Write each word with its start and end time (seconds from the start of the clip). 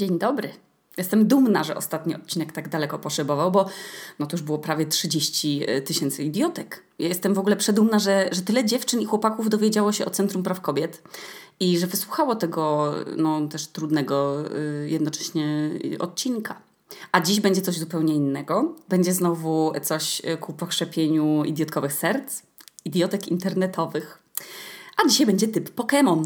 Dzień 0.00 0.18
dobry. 0.18 0.50
Jestem 0.98 1.26
dumna, 1.26 1.64
że 1.64 1.76
ostatni 1.76 2.14
odcinek 2.14 2.52
tak 2.52 2.68
daleko 2.68 2.98
poszybował, 2.98 3.50
bo 3.50 3.66
no 4.18 4.26
to 4.26 4.36
już 4.36 4.42
było 4.42 4.58
prawie 4.58 4.86
30 4.86 5.62
e, 5.66 5.82
tysięcy 5.82 6.24
idiotek. 6.24 6.82
Jestem 6.98 7.34
w 7.34 7.38
ogóle 7.38 7.56
przedumna, 7.56 7.98
że, 7.98 8.28
że 8.32 8.42
tyle 8.42 8.64
dziewczyn 8.64 9.00
i 9.00 9.04
chłopaków 9.04 9.50
dowiedziało 9.50 9.92
się 9.92 10.04
o 10.04 10.10
Centrum 10.10 10.42
Praw 10.42 10.60
Kobiet 10.60 11.02
i 11.60 11.78
że 11.78 11.86
wysłuchało 11.86 12.34
tego 12.34 12.94
no, 13.16 13.48
też 13.48 13.66
trudnego 13.66 14.44
y, 14.56 14.88
jednocześnie 14.90 15.70
odcinka. 15.98 16.60
A 17.12 17.20
dziś 17.20 17.40
będzie 17.40 17.62
coś 17.62 17.78
zupełnie 17.78 18.14
innego. 18.14 18.74
Będzie 18.88 19.12
znowu 19.12 19.72
coś 19.82 20.22
e, 20.24 20.36
ku 20.36 20.52
pokrzepieniu 20.52 21.44
idiotkowych 21.44 21.92
serc, 21.92 22.42
idiotek 22.84 23.28
internetowych. 23.28 24.22
A 25.04 25.08
dzisiaj 25.08 25.26
będzie 25.26 25.48
typ 25.48 25.74
Pokémon. 25.74 26.24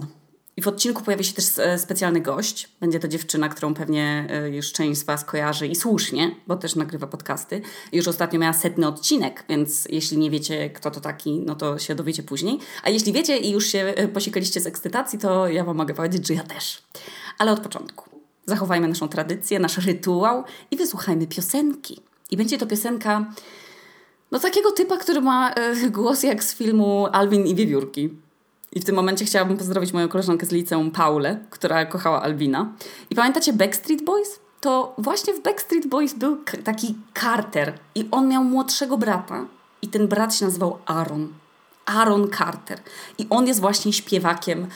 I 0.57 0.63
w 0.63 0.69
odcinku 0.69 1.03
pojawi 1.03 1.25
się 1.25 1.33
też 1.33 1.59
e, 1.59 1.79
specjalny 1.79 2.21
gość. 2.21 2.69
Będzie 2.81 3.01
to 3.01 3.09
dziewczyna, 3.09 3.49
którą 3.49 3.75
pewnie 3.75 4.27
e, 4.31 4.51
już 4.51 4.73
część 4.73 5.01
z 5.01 5.05
Was 5.05 5.25
kojarzy 5.25 5.67
i 5.67 5.77
słusznie, 5.77 6.37
bo 6.47 6.57
też 6.57 6.75
nagrywa 6.75 7.07
podcasty. 7.07 7.63
Już 7.93 8.09
ostatnio 8.09 8.41
miała 8.41 8.53
setny 8.53 8.87
odcinek, 8.87 9.45
więc 9.49 9.89
jeśli 9.91 10.19
nie 10.19 10.31
wiecie, 10.31 10.71
kto 10.71 10.91
to 10.91 11.01
taki, 11.01 11.41
no 11.41 11.55
to 11.55 11.79
się 11.79 11.95
dowiecie 11.95 12.23
później. 12.23 12.59
A 12.83 12.91
jeśli 12.91 13.13
wiecie 13.13 13.37
i 13.37 13.51
już 13.51 13.67
się 13.67 13.79
e, 13.79 14.09
posikaliście 14.09 14.61
z 14.61 14.67
ekscytacji, 14.67 15.19
to 15.19 15.49
ja 15.49 15.65
Wam 15.65 15.77
mogę 15.77 15.95
powiedzieć, 15.95 16.27
że 16.27 16.35
ja 16.35 16.43
też. 16.43 16.83
Ale 17.39 17.53
od 17.53 17.61
początku. 17.61 18.11
Zachowajmy 18.47 18.89
naszą 18.89 19.09
tradycję, 19.09 19.59
nasz 19.59 19.79
rytuał 19.79 20.45
i 20.71 20.77
wysłuchajmy 20.77 21.27
piosenki. 21.27 22.01
I 22.31 22.37
będzie 22.37 22.59
to 22.59 22.67
piosenka 22.67 23.33
no 24.31 24.39
takiego 24.41 24.71
typa, 24.71 24.97
który 24.97 25.21
ma 25.21 25.55
głos 25.91 26.23
jak 26.23 26.45
z 26.45 26.55
filmu 26.55 27.07
Alvin 27.13 27.47
i 27.47 27.55
Wiewiórki. 27.55 28.24
I 28.75 28.81
w 28.81 28.85
tym 28.85 28.95
momencie 28.95 29.25
chciałabym 29.25 29.57
pozdrowić 29.57 29.93
moją 29.93 30.09
koleżankę 30.09 30.47
z 30.47 30.53
liceum, 30.53 30.91
Paulę, 30.91 31.39
która 31.51 31.87
kochała 31.87 32.23
Albina. 32.23 32.73
I 33.11 33.15
pamiętacie 33.15 33.53
Backstreet 33.53 34.05
Boys? 34.05 34.41
To 34.61 34.95
właśnie 34.99 35.35
w 35.35 35.43
Backstreet 35.43 35.87
Boys 35.87 36.15
był 36.15 36.39
taki 36.65 36.95
Carter 37.21 37.79
i 37.95 38.09
on 38.11 38.29
miał 38.29 38.45
młodszego 38.45 38.99
brata 38.99 39.47
i 39.83 39.89
ten 39.89 40.09
brat 40.09 40.35
się 40.35 40.45
nazywał 40.45 40.79
Aaron. 40.87 41.29
Aaron 41.87 42.31
Carter. 42.39 42.81
I 43.19 43.27
on 43.31 43.47
jest 43.47 43.61
właśnie 43.61 43.93
śpiewakiem 43.93 44.67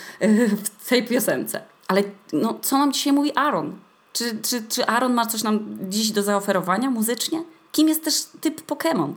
w 0.81 0.89
tej 0.89 1.05
piosence. 1.05 1.61
Ale 1.89 2.03
no, 2.33 2.59
co 2.63 2.79
nam 2.79 2.93
dzisiaj 2.93 3.13
mówi 3.13 3.37
Aaron? 3.37 3.77
Czy, 4.13 4.39
czy, 4.43 4.63
czy 4.69 4.87
Aaron 4.87 5.15
ma 5.15 5.27
coś 5.27 5.43
nam 5.43 5.79
dziś 5.81 6.11
do 6.11 6.23
zaoferowania 6.23 6.91
muzycznie? 6.91 7.43
Kim 7.73 7.89
jest 7.89 8.05
też 8.05 8.15
typ 8.41 8.71
Pokémon? 8.71 9.13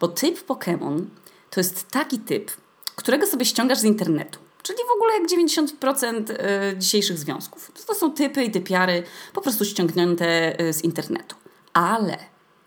Bo 0.00 0.08
typ 0.08 0.46
Pokémon 0.46 1.04
to 1.50 1.60
jest 1.60 1.90
taki 1.90 2.18
typ, 2.18 2.50
którego 2.96 3.26
sobie 3.26 3.44
ściągasz 3.44 3.78
z 3.78 3.84
internetu. 3.84 4.38
Czyli 4.62 4.78
w 4.78 4.96
ogóle 4.96 5.12
jak 5.18 5.28
90% 5.28 6.30
y, 6.30 6.78
dzisiejszych 6.78 7.18
związków. 7.18 7.72
To 7.86 7.94
są 7.94 8.12
typy 8.12 8.44
i 8.44 8.50
typiary 8.50 9.02
po 9.32 9.40
prostu 9.40 9.64
ściągnięte 9.64 10.60
y, 10.60 10.72
z 10.72 10.84
internetu. 10.84 11.36
Ale 11.72 12.18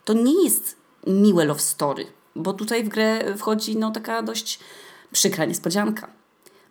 to 0.06 0.14
nie 0.14 0.44
jest 0.44 0.76
miłe 1.08 1.46
love 1.46 1.60
story, 1.60 2.06
bo 2.36 2.54
tutaj 2.54 2.84
w 2.84 2.90
grę 2.90 3.38
wchodzi 3.38 3.78
no, 3.78 3.92
taka 3.92 4.22
dość 4.22 4.60
przykra 5.12 5.46
niespodzianka. 5.46 6.08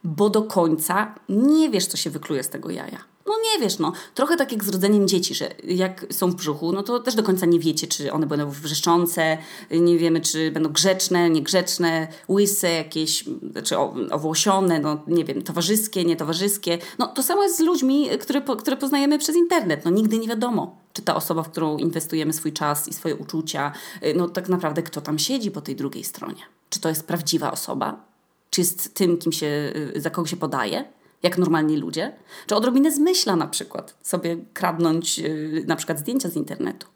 Bo 0.05 0.31
do 0.31 0.43
końca 0.43 1.15
nie 1.29 1.71
wiesz, 1.71 1.87
co 1.87 1.97
się 1.97 2.11
wykluje 2.11 2.43
z 2.43 2.49
tego 2.49 2.71
jaja. 2.71 3.14
No 3.27 3.35
nie 3.53 3.65
wiesz, 3.65 3.79
no. 3.79 3.93
Trochę 4.15 4.37
tak 4.37 4.53
jak 4.53 4.65
z 4.65 4.69
rodzeniem 4.69 5.09
dzieci, 5.09 5.35
że 5.35 5.55
jak 5.65 6.07
są 6.11 6.31
w 6.31 6.35
brzuchu, 6.35 6.73
no 6.73 6.83
to 6.83 7.01
też 7.01 7.15
do 7.15 7.23
końca 7.23 7.47
nie 7.47 7.61
wiecie, 7.61 7.87
czy 7.87 8.13
one 8.13 8.27
będą 8.27 8.51
wrzeszczące, 8.51 9.39
nie 9.71 9.99
wiemy, 9.99 10.21
czy 10.21 10.51
będą 10.51 10.69
grzeczne, 10.69 11.31
niegrzeczne, 11.31 12.09
łyse 12.29 12.71
jakieś, 12.71 13.25
czy 13.65 13.79
owłosione, 14.11 14.81
no 14.81 15.03
nie 15.07 15.25
wiem, 15.25 15.43
towarzyskie, 15.43 16.05
nietowarzyskie. 16.05 16.79
No 16.99 17.07
to 17.07 17.23
samo 17.23 17.43
jest 17.43 17.57
z 17.57 17.61
ludźmi, 17.61 18.09
które, 18.21 18.43
które 18.59 18.77
poznajemy 18.77 19.19
przez 19.19 19.37
internet. 19.37 19.85
No 19.85 19.91
nigdy 19.91 20.19
nie 20.19 20.29
wiadomo, 20.29 20.79
czy 20.93 21.03
ta 21.03 21.17
osoba, 21.17 21.43
w 21.43 21.51
którą 21.51 21.79
inwestujemy 21.79 22.33
swój 22.33 22.53
czas 22.53 22.89
i 22.89 22.95
swoje 22.95 23.17
uczucia, 23.17 23.73
y, 24.07 24.15
no 24.17 24.29
tak 24.29 24.49
naprawdę 24.49 24.83
kto 24.83 25.01
tam 25.01 25.19
siedzi 25.19 25.51
po 25.51 25.61
tej 25.61 25.77
drugiej 25.77 26.05
stronie. 26.05 26.43
Czy 26.71 26.81
to 26.81 26.89
jest 26.89 27.07
prawdziwa 27.07 27.53
osoba? 27.53 28.05
Czy 28.51 28.61
jest 28.61 28.95
tym, 28.95 29.19
kim 29.19 29.33
się, 29.33 29.73
y, 29.97 30.01
za 30.01 30.11
kogo 30.11 30.29
się 30.29 30.37
podaje? 30.37 30.85
Jak 31.25 31.39
normalni 31.39 31.77
ludzie, 31.77 32.17
czy 32.47 32.57
odrobinę 32.57 32.93
zmyśla 32.93 33.37
na 33.37 33.47
przykład 33.47 33.95
sobie 34.03 34.37
kradnąć 34.53 35.19
yy, 35.19 35.65
na 35.67 35.77
przykład 35.77 35.99
zdjęcia 35.99 36.29
z 36.29 36.37
internetu. 36.37 36.87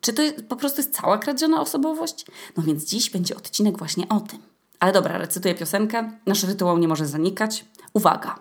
Czy 0.00 0.12
to 0.12 0.22
jest, 0.22 0.46
po 0.46 0.56
prostu 0.56 0.80
jest 0.80 0.96
cała 0.96 1.18
kradziona 1.18 1.60
osobowość? 1.60 2.26
No 2.56 2.62
więc 2.62 2.84
dziś 2.84 3.10
będzie 3.10 3.36
odcinek 3.36 3.78
właśnie 3.78 4.08
o 4.08 4.20
tym. 4.20 4.38
Ale 4.80 4.92
dobra, 4.92 5.18
recytuję 5.18 5.54
piosenkę. 5.54 6.12
Nasz 6.26 6.44
rytuał 6.44 6.78
nie 6.78 6.88
może 6.88 7.06
zanikać. 7.06 7.64
Uwaga! 7.92 8.38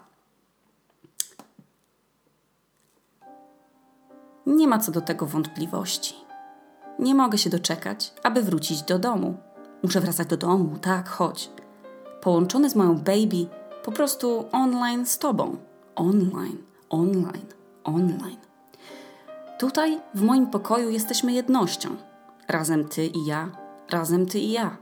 Nie 4.46 4.68
ma 4.68 4.80
co 4.80 4.92
do 4.92 5.02
tego 5.02 5.26
wątpliwości. 5.26 6.16
Nie 7.00 7.16
mogę 7.16 7.38
się 7.38 7.50
doczekać, 7.50 8.14
aby 8.24 8.42
wrócić 8.42 8.82
do 8.82 9.00
domu. 9.00 9.38
Muszę 9.84 10.02
wracać 10.02 10.28
do 10.28 10.38
domu, 10.38 10.78
tak, 10.82 11.10
chodź. 11.10 11.50
Połączony 12.22 12.70
z 12.70 12.76
moją 12.76 12.96
baby, 12.98 13.48
po 13.84 13.92
prostu 13.92 14.46
online 14.52 15.06
z 15.06 15.18
Tobą. 15.18 15.58
Online, 15.96 16.58
online, 16.90 17.48
online. 17.84 18.38
Tutaj, 19.60 20.00
w 20.14 20.22
moim 20.22 20.48
pokoju, 20.48 20.90
jesteśmy 20.90 21.34
jednością. 21.34 21.90
Razem 22.48 22.88
Ty 22.88 23.06
i 23.06 23.26
ja, 23.26 23.50
razem 23.90 24.26
Ty 24.26 24.40
i 24.40 24.52
ja. 24.52 24.78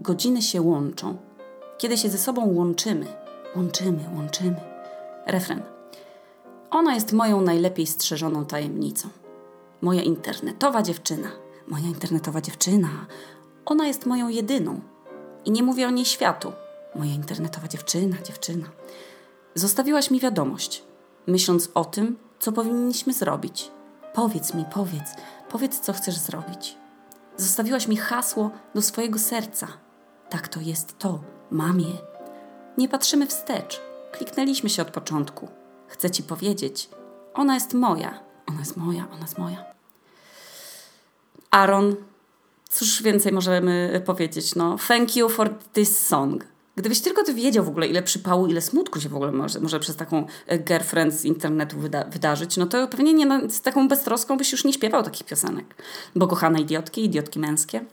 Godziny 0.00 0.42
się 0.42 0.62
łączą. 0.62 1.16
Kiedy 1.78 1.96
się 1.96 2.08
ze 2.08 2.18
sobą 2.18 2.46
łączymy, 2.46 3.06
łączymy, 3.56 4.04
łączymy. 4.16 4.60
Refren. 5.26 5.62
Ona 6.70 6.94
jest 6.94 7.12
moją 7.12 7.40
najlepiej 7.40 7.86
strzeżoną 7.86 8.46
tajemnicą. 8.46 9.08
Moja 9.80 10.02
internetowa 10.02 10.82
dziewczyna. 10.82 11.28
Moja 11.68 11.88
internetowa 11.88 12.40
dziewczyna. 12.40 12.88
Ona 13.64 13.86
jest 13.86 14.06
moją 14.06 14.28
jedyną. 14.28 14.80
I 15.44 15.50
nie 15.50 15.62
mówię 15.62 15.86
o 15.86 15.90
niej 15.90 16.04
światu, 16.04 16.52
Moja 16.96 17.12
internetowa 17.12 17.68
dziewczyna, 17.68 18.16
dziewczyna. 18.22 18.66
Zostawiłaś 19.54 20.10
mi 20.10 20.20
wiadomość, 20.20 20.82
myśląc 21.26 21.70
o 21.74 21.84
tym, 21.84 22.18
co 22.38 22.52
powinniśmy 22.52 23.12
zrobić. 23.12 23.70
Powiedz 24.14 24.54
mi, 24.54 24.64
powiedz, 24.74 25.08
powiedz, 25.50 25.80
co 25.80 25.92
chcesz 25.92 26.18
zrobić. 26.18 26.76
Zostawiłaś 27.36 27.88
mi 27.88 27.96
hasło 27.96 28.50
do 28.74 28.82
swojego 28.82 29.18
serca. 29.18 29.68
Tak 30.30 30.48
to 30.48 30.60
jest 30.60 30.98
to, 30.98 31.20
mamie. 31.50 31.92
Nie 32.78 32.88
patrzymy 32.88 33.26
wstecz. 33.26 33.80
Kliknęliśmy 34.12 34.70
się 34.70 34.82
od 34.82 34.90
początku. 34.90 35.48
Chcę 35.88 36.10
ci 36.10 36.22
powiedzieć, 36.22 36.88
ona 37.34 37.54
jest 37.54 37.74
moja, 37.74 38.20
ona 38.46 38.58
jest 38.58 38.76
moja, 38.76 39.08
ona 39.12 39.22
jest 39.22 39.38
moja. 39.38 39.64
Aaron, 41.50 41.96
cóż 42.70 43.02
więcej 43.02 43.32
możemy 43.32 44.02
powiedzieć? 44.06 44.54
No, 44.54 44.76
thank 44.88 45.16
you 45.16 45.28
for 45.28 45.58
this 45.72 46.06
song. 46.06 46.53
Gdybyś 46.76 47.00
tylko 47.00 47.24
ty 47.24 47.34
wiedział 47.34 47.64
w 47.64 47.68
ogóle, 47.68 47.86
ile 47.86 48.02
przypału, 48.02 48.46
ile 48.46 48.60
smutku 48.60 49.00
się 49.00 49.08
w 49.08 49.14
ogóle 49.14 49.32
może, 49.32 49.60
może 49.60 49.80
przez 49.80 49.96
taką 49.96 50.26
e, 50.46 50.58
girlfriend 50.58 51.14
z 51.14 51.24
internetu 51.24 51.78
wyda 51.78 52.04
wydarzyć, 52.04 52.56
no 52.56 52.66
to 52.66 52.88
pewnie 52.88 53.14
nie, 53.14 53.50
z 53.50 53.60
taką 53.60 53.88
beztroską 53.88 54.36
byś 54.36 54.52
już 54.52 54.64
nie 54.64 54.72
śpiewał 54.72 55.02
takich 55.02 55.26
piosenek. 55.26 55.74
Bo 56.16 56.26
kochane 56.26 56.60
idiotki, 56.60 57.04
idiotki 57.04 57.38
męskie, 57.38 57.84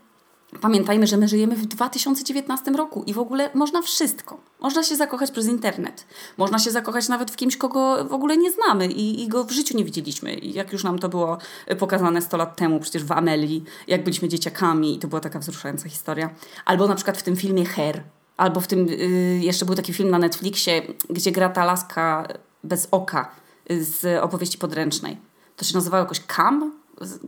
Pamiętajmy, 0.62 1.08
że 1.08 1.18
my 1.18 1.28
żyjemy 1.28 1.56
w 1.56 1.66
2019 1.66 2.72
roku 2.72 3.04
i 3.08 3.14
w 3.14 3.20
ogóle 3.20 3.50
można 3.54 3.82
wszystko. 3.82 4.42
Można 4.60 4.84
się 4.84 4.96
zakochać 4.96 5.32
przez 5.32 5.48
internet. 5.48 6.06
Można 6.38 6.60
się 6.60 6.72
zakochać 6.72 7.10
nawet 7.10 7.32
w 7.32 7.36
kimś, 7.36 7.58
kogo 7.58 8.06
w 8.06 8.14
ogóle 8.14 8.38
nie 8.38 8.52
znamy 8.52 8.88
i, 8.88 9.24
i 9.24 9.28
go 9.28 9.44
w 9.44 9.52
życiu 9.52 9.78
nie 9.78 9.86
widzieliśmy. 9.86 10.36
Jak 10.36 10.74
już 10.74 10.84
nam 10.84 11.00
to 11.00 11.10
było 11.10 11.38
pokazane 11.80 12.22
100 12.22 12.38
lat 12.38 12.56
temu, 12.56 12.80
przecież 12.80 13.04
w 13.04 13.12
Amelii, 13.12 13.64
jak 13.88 14.04
byliśmy 14.04 14.28
dzieciakami 14.28 14.96
i 14.96 15.00
to 15.00 15.08
była 15.08 15.22
taka 15.22 15.40
wzruszająca 15.40 15.90
historia. 15.90 16.30
Albo 16.66 16.88
na 16.88 16.96
przykład 16.96 17.18
w 17.18 17.24
tym 17.24 17.36
filmie 17.36 17.66
Hair, 17.66 18.04
Albo 18.38 18.62
w 18.62 18.68
tym, 18.68 18.90
y, 18.90 19.40
jeszcze 19.44 19.66
był 19.66 19.76
taki 19.76 19.94
film 19.94 20.10
na 20.10 20.20
Netflixie, 20.20 20.82
gdzie 21.10 21.32
gra 21.32 21.50
ta 21.50 21.66
laska 21.66 22.28
bez 22.64 22.88
oka 22.92 23.32
y, 23.72 23.84
z 23.84 24.24
opowieści 24.24 24.58
podręcznej. 24.58 25.18
To 25.56 25.66
się 25.66 25.74
nazywało 25.74 26.04
jakoś 26.04 26.20
Kam? 26.20 26.82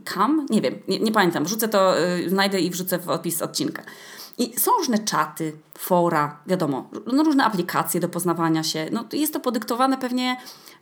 Kam? 0.04 0.46
Nie 0.50 0.60
wiem, 0.60 0.74
nie, 0.88 0.98
nie 1.00 1.12
pamiętam. 1.12 1.44
Wrzucę 1.44 1.68
to, 1.68 2.00
y, 2.02 2.30
znajdę 2.30 2.60
i 2.60 2.70
wrzucę 2.70 2.98
w 2.98 3.08
opis 3.08 3.42
odcinka. 3.42 3.82
I 4.38 4.60
są 4.60 4.70
różne 4.78 4.98
czaty, 4.98 5.52
fora, 5.78 6.36
wiadomo, 6.46 6.90
no 7.12 7.22
różne 7.22 7.44
aplikacje 7.44 8.00
do 8.00 8.08
poznawania 8.08 8.62
się. 8.62 8.88
No, 8.92 9.04
jest 9.12 9.32
to 9.32 9.40
podyktowane 9.40 9.98
pewnie 9.98 10.36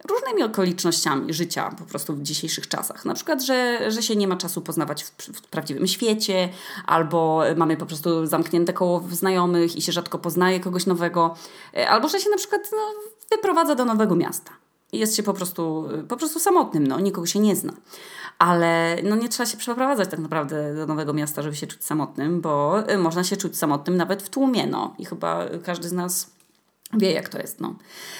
różnymi 0.08 0.42
okolicznościami 0.42 1.34
życia 1.34 1.74
po 1.78 1.84
prostu 1.84 2.14
w 2.14 2.22
dzisiejszych 2.22 2.68
czasach. 2.68 3.04
Na 3.04 3.14
przykład, 3.14 3.42
że, 3.42 3.90
że 3.90 4.02
się 4.02 4.16
nie 4.16 4.28
ma 4.28 4.36
czasu 4.36 4.60
poznawać 4.60 5.04
w, 5.04 5.10
w 5.10 5.42
prawdziwym 5.42 5.86
świecie, 5.86 6.48
albo 6.86 7.42
mamy 7.56 7.76
po 7.76 7.86
prostu 7.86 8.26
zamknięte 8.26 8.72
koło 8.72 9.04
znajomych 9.10 9.76
i 9.76 9.82
się 9.82 9.92
rzadko 9.92 10.18
poznaje 10.18 10.60
kogoś 10.60 10.86
nowego, 10.86 11.34
e, 11.76 11.88
albo 11.88 12.08
że 12.08 12.20
się 12.20 12.30
na 12.30 12.36
przykład 12.36 12.68
no, 12.72 12.78
wyprowadza 13.30 13.74
do 13.74 13.84
nowego 13.84 14.16
miasta 14.16 14.61
jest 14.92 15.16
się 15.16 15.22
po 15.22 15.34
prostu, 15.34 15.88
po 16.08 16.16
prostu 16.16 16.40
samotnym, 16.40 16.86
no, 16.86 17.00
nikogo 17.00 17.26
się 17.26 17.40
nie 17.40 17.56
zna. 17.56 17.72
Ale 18.38 18.96
no, 19.04 19.16
nie 19.16 19.28
trzeba 19.28 19.46
się 19.46 19.56
przeprowadzać 19.56 20.10
tak 20.10 20.20
naprawdę 20.20 20.74
do 20.74 20.86
nowego 20.86 21.12
miasta, 21.12 21.42
żeby 21.42 21.56
się 21.56 21.66
czuć 21.66 21.84
samotnym, 21.84 22.40
bo 22.40 22.82
y, 22.90 22.98
można 22.98 23.24
się 23.24 23.36
czuć 23.36 23.58
samotnym 23.58 23.96
nawet 23.96 24.22
w 24.22 24.28
tłumie, 24.28 24.66
no. 24.66 24.94
I 24.98 25.04
chyba 25.04 25.46
każdy 25.64 25.88
z 25.88 25.92
nas 25.92 26.30
wie, 26.92 27.12
jak 27.12 27.28
to 27.28 27.38
jest, 27.38 27.60
no. 27.60 27.74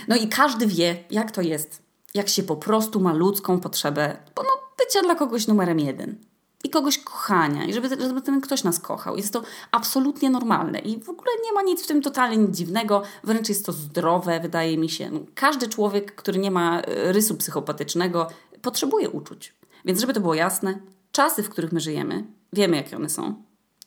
No 0.09 0.17
i 0.17 0.29
każdy 0.29 0.67
wie, 0.67 1.05
jak 1.11 1.31
to 1.31 1.43
jest, 1.43 1.83
jak 2.15 2.29
się 2.29 2.43
po 2.43 2.57
prostu 2.57 3.01
ma 3.01 3.13
ludzką 3.13 3.61
potrzebę, 3.61 4.17
bo 4.35 4.43
no, 4.43 4.49
bycia 4.79 5.03
dla 5.03 5.15
kogoś 5.15 5.47
numerem 5.47 5.81
jeden 5.81 6.32
i 6.65 6.71
kogoś 6.71 6.99
kochania, 6.99 7.65
i 7.65 7.73
żeby, 7.73 7.89
żeby 7.89 8.23
ten 8.23 8.41
ktoś 8.41 8.65
nas 8.65 8.81
kochał. 8.81 9.17
Jest 9.17 9.33
to 9.33 9.43
absolutnie 9.71 10.31
normalne 10.31 10.79
i 10.79 11.01
w 11.01 11.09
ogóle 11.09 11.31
nie 11.45 11.53
ma 11.53 11.63
nic 11.63 11.83
w 11.83 11.87
tym 11.87 12.03
totalnie 12.03 12.37
nic 12.37 12.57
dziwnego, 12.57 13.03
wręcz 13.25 13.49
jest 13.49 13.67
to 13.67 13.73
zdrowe, 13.73 14.41
wydaje 14.41 14.79
mi 14.79 14.89
się. 14.91 15.11
No, 15.11 15.21
każdy 15.35 15.69
człowiek, 15.69 16.15
który 16.15 16.39
nie 16.39 16.51
ma 16.51 16.81
e, 16.81 17.13
rysu 17.13 17.37
psychopatycznego, 17.37 18.29
potrzebuje 18.63 19.11
uczuć. 19.11 19.55
Więc 19.85 20.01
żeby 20.01 20.13
to 20.13 20.21
było 20.21 20.35
jasne, 20.35 20.79
czasy, 21.13 21.43
w 21.43 21.49
których 21.49 21.73
my 21.73 21.81
żyjemy, 21.81 22.25
wiemy 22.53 22.77
jakie 22.77 22.97
one 22.97 23.09
są. 23.09 23.43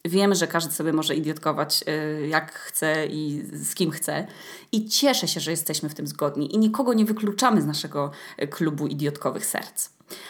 Wiemy, 0.06 0.36
że 0.36 0.48
każdy 0.48 0.74
sobie 0.74 0.94
może 0.94 1.16
idiotkować 1.16 1.84
e, 1.88 2.28
jak 2.28 2.54
chce 2.54 3.08
i 3.08 3.44
z 3.54 3.76
kim 3.76 3.92
chce. 3.92 4.28
I 4.72 4.86
cieszę 4.90 5.28
się, 5.28 5.40
że 5.40 5.52
jesteśmy 5.52 5.90
w 5.90 5.96
tym 5.96 6.08
zgodni 6.08 6.56
i 6.56 6.58
nikogo 6.58 6.94
nie 6.94 7.06
wykluczamy 7.06 7.62
z 7.62 7.66
naszego 7.66 8.12
e, 8.38 8.48
klubu 8.48 8.88
idiotkowych 8.88 9.46
serc. 9.46 9.90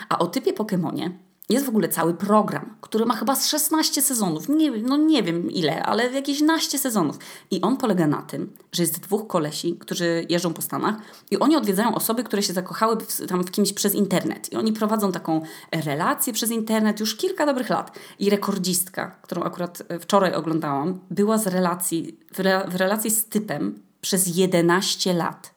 A 0.09 0.19
o 0.19 0.27
typie 0.27 0.53
Pokemonie 0.53 1.11
jest 1.49 1.65
w 1.65 1.69
ogóle 1.69 1.89
cały 1.89 2.13
program, 2.13 2.75
który 2.81 3.05
ma 3.05 3.15
chyba 3.15 3.35
z 3.35 3.47
16 3.47 4.01
sezonów. 4.01 4.49
Nie, 4.49 4.71
no 4.71 4.97
nie 4.97 5.23
wiem 5.23 5.51
ile, 5.51 5.83
ale 5.83 6.11
jakieś 6.11 6.41
naście 6.41 6.79
sezonów. 6.79 7.17
I 7.51 7.61
on 7.61 7.77
polega 7.77 8.07
na 8.07 8.21
tym, 8.21 8.53
że 8.71 8.83
jest 8.83 8.99
dwóch 8.99 9.27
kolesi, 9.27 9.77
którzy 9.79 10.25
jeżdżą 10.29 10.53
po 10.53 10.61
Stanach 10.61 10.95
i 11.31 11.39
oni 11.39 11.55
odwiedzają 11.55 11.95
osoby, 11.95 12.23
które 12.23 12.43
się 12.43 12.53
zakochały 12.53 12.95
w, 12.95 13.27
tam 13.27 13.43
w 13.43 13.51
kimś 13.51 13.73
przez 13.73 13.95
internet. 13.95 14.53
I 14.53 14.55
oni 14.55 14.73
prowadzą 14.73 15.11
taką 15.11 15.41
relację 15.71 16.33
przez 16.33 16.51
internet 16.51 16.99
już 16.99 17.15
kilka 17.15 17.45
dobrych 17.45 17.69
lat. 17.69 17.99
I 18.19 18.29
rekordzistka, 18.29 19.15
którą 19.21 19.43
akurat 19.43 19.81
e, 19.89 19.99
wczoraj 19.99 20.33
oglądałam, 20.33 20.99
była 21.11 21.37
z 21.37 21.47
relacji, 21.47 22.19
w, 22.33 22.39
re, 22.39 22.65
w 22.67 22.75
relacji 22.75 23.11
z 23.11 23.25
typem 23.25 23.79
przez 24.01 24.37
11 24.37 25.13
lat. 25.13 25.53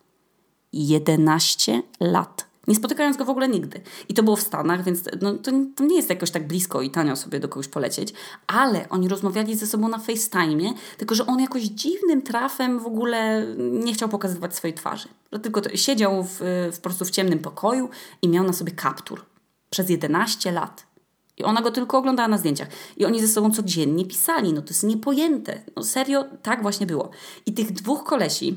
11 0.72 1.82
lat 2.00 2.47
nie 2.68 2.74
spotykając 2.74 3.16
go 3.16 3.24
w 3.24 3.30
ogóle 3.30 3.48
nigdy. 3.48 3.80
I 4.08 4.14
to 4.14 4.22
było 4.22 4.36
w 4.36 4.40
Stanach, 4.40 4.84
więc 4.84 5.04
no, 5.20 5.34
to, 5.34 5.50
to, 5.76 5.84
nie 5.84 5.96
jest 5.96 6.10
jakoś 6.10 6.30
tak 6.30 6.46
blisko 6.46 6.82
i 6.82 6.90
tanio 6.90 7.16
sobie 7.16 7.40
do 7.40 7.48
kogoś 7.48 7.68
polecieć, 7.68 8.14
ale 8.46 8.88
oni 8.88 9.08
rozmawiali 9.08 9.56
ze 9.56 9.66
sobą 9.66 9.88
na 9.88 9.98
FaceTime, 9.98 10.72
tylko 10.96 11.14
że 11.14 11.26
on 11.26 11.40
jakoś 11.40 11.62
dziwnym 11.62 12.22
trafem 12.22 12.80
w 12.80 12.86
ogóle 12.86 13.46
nie 13.58 13.94
chciał 13.94 14.08
pokazywać 14.08 14.56
swojej 14.56 14.74
twarzy. 14.74 15.08
Tylko 15.42 15.62
siedział 15.74 16.24
w, 16.24 16.40
w, 16.72 16.76
po 16.76 16.82
prostu 16.82 17.04
w 17.04 17.10
ciemnym 17.10 17.38
pokoju 17.38 17.88
i 18.22 18.28
miał 18.28 18.44
na 18.44 18.52
sobie 18.52 18.72
kaptur 18.72 19.24
przez 19.70 19.90
11 19.90 20.52
lat. 20.52 20.86
I 21.36 21.44
ona 21.44 21.62
go 21.62 21.70
tylko 21.70 21.98
oglądała 21.98 22.28
na 22.28 22.38
zdjęciach. 22.38 22.68
I 22.96 23.04
oni 23.04 23.20
ze 23.20 23.28
sobą 23.28 23.50
codziennie 23.50 24.04
pisali. 24.04 24.52
No 24.52 24.62
to 24.62 24.68
jest 24.68 24.84
niepojęte. 24.84 25.62
No 25.76 25.84
serio, 25.84 26.24
tak 26.42 26.62
właśnie 26.62 26.86
było. 26.86 27.10
I 27.46 27.52
tych 27.52 27.72
dwóch 27.72 28.04
kolesi, 28.04 28.56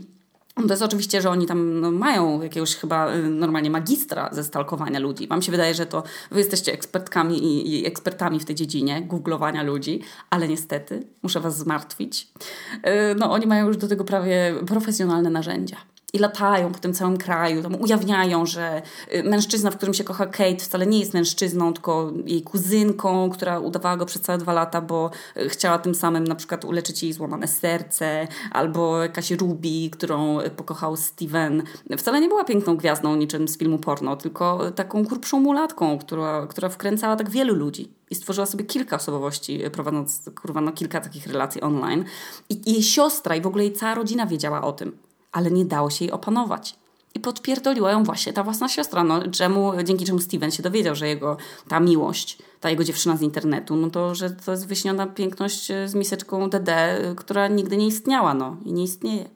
to 0.55 0.73
jest 0.73 0.81
oczywiście, 0.81 1.21
że 1.21 1.29
oni 1.29 1.45
tam 1.45 1.79
no, 1.79 1.91
mają 1.91 2.41
jakiegoś 2.41 2.75
chyba 2.75 3.13
y, 3.13 3.29
normalnie 3.29 3.69
magistra 3.69 4.29
ze 4.31 4.43
stalkowania 4.43 4.99
ludzi. 4.99 5.27
Wam 5.27 5.41
się 5.41 5.51
wydaje, 5.51 5.73
że 5.73 5.85
to 5.85 6.03
wy 6.31 6.39
jesteście 6.39 6.73
ekspertkami 6.73 7.43
i, 7.43 7.73
i 7.73 7.85
ekspertami 7.85 8.39
w 8.39 8.45
tej 8.45 8.55
dziedzinie, 8.55 9.01
googlowania 9.01 9.63
ludzi, 9.63 10.01
ale 10.29 10.47
niestety 10.47 11.07
muszę 11.23 11.39
was 11.39 11.57
zmartwić. 11.57 12.27
Y, 12.75 13.15
no 13.15 13.31
oni 13.31 13.47
mają 13.47 13.67
już 13.67 13.77
do 13.77 13.87
tego 13.87 14.03
prawie 14.03 14.55
profesjonalne 14.67 15.29
narzędzia 15.29 15.77
i 16.13 16.19
latają 16.19 16.71
po 16.71 16.79
tym 16.79 16.93
całym 16.93 17.17
kraju, 17.17 17.63
tam 17.63 17.81
ujawniają, 17.81 18.45
że 18.45 18.81
y, 19.15 19.23
mężczyzna, 19.23 19.71
w 19.71 19.77
którym 19.77 19.93
się 19.93 20.03
kocha 20.03 20.25
Kate, 20.25 20.57
wcale 20.57 20.87
nie 20.87 20.99
jest 20.99 21.13
mężczyzną, 21.13 21.73
tylko 21.73 22.11
jej 22.25 22.41
kuzynką, 22.41 23.29
która 23.29 23.59
udawała 23.59 23.97
go 23.97 24.05
przez 24.05 24.21
całe 24.21 24.37
dwa 24.37 24.53
lata, 24.53 24.81
bo 24.81 25.11
y, 25.37 25.49
chciała 25.49 25.79
tym 25.79 25.95
samym 25.95 26.23
na 26.23 26.35
przykład 26.35 26.65
uleczyć 26.65 27.03
jej 27.03 27.13
złamane 27.13 27.47
serce, 27.47 28.27
albo 28.51 29.03
jakaś 29.03 29.31
Ruby, 29.31 29.89
którą 29.91 30.39
y, 30.39 30.49
pokochał 30.49 30.97
Steven. 30.97 31.63
Wcale 31.97 32.21
nie 32.21 32.27
była 32.27 32.43
piękną 32.43 32.77
gwiazdą 32.77 33.15
niczym 33.15 33.47
z 33.47 33.57
filmu 33.57 33.77
porno, 33.77 34.15
tylko 34.15 34.71
taką 34.71 35.05
kurpszą 35.05 35.39
mulatką, 35.39 35.97
która, 35.97 36.47
która 36.47 36.69
wkręcała 36.69 37.15
tak 37.15 37.29
wielu 37.29 37.55
ludzi 37.55 37.91
i 38.09 38.15
stworzyła 38.15 38.45
sobie 38.45 38.65
kilka 38.65 38.95
osobowości, 38.95 39.59
prowadząc 39.71 40.29
kurwa, 40.41 40.61
no, 40.61 40.71
kilka 40.71 41.01
takich 41.01 41.27
relacji 41.27 41.61
online. 41.61 42.05
I 42.49 42.71
jej 42.71 42.83
siostra 42.83 43.35
i 43.35 43.41
w 43.41 43.47
ogóle 43.47 43.63
jej 43.63 43.73
cała 43.73 43.95
rodzina 43.95 44.25
wiedziała 44.25 44.61
o 44.61 44.71
tym 44.71 44.97
ale 45.31 45.51
nie 45.51 45.65
dało 45.65 45.89
się 45.89 46.05
jej 46.05 46.11
opanować. 46.11 46.75
I 47.15 47.19
podpierdoliła 47.19 47.91
ją 47.91 48.03
właśnie 48.03 48.33
ta 48.33 48.43
własna 48.43 48.69
siostra, 48.69 49.03
no, 49.03 49.27
czemu, 49.31 49.71
dzięki 49.83 50.05
czemu 50.05 50.19
Steven 50.19 50.51
się 50.51 50.63
dowiedział, 50.63 50.95
że 50.95 51.07
jego 51.07 51.37
ta 51.67 51.79
miłość, 51.79 52.37
ta 52.59 52.69
jego 52.69 52.83
dziewczyna 52.83 53.17
z 53.17 53.21
internetu, 53.21 53.75
no 53.75 53.89
to, 53.89 54.15
że 54.15 54.29
to 54.29 54.51
jest 54.51 54.67
wyśniona 54.67 55.07
piękność 55.07 55.71
e, 55.71 55.87
z 55.87 55.95
miseczką 55.95 56.49
DD, 56.49 56.69
e, 56.69 57.15
która 57.15 57.47
nigdy 57.47 57.77
nie 57.77 57.87
istniała, 57.87 58.33
no 58.33 58.57
i 58.65 58.73
nie 58.73 58.83
istnieje. 58.83 59.29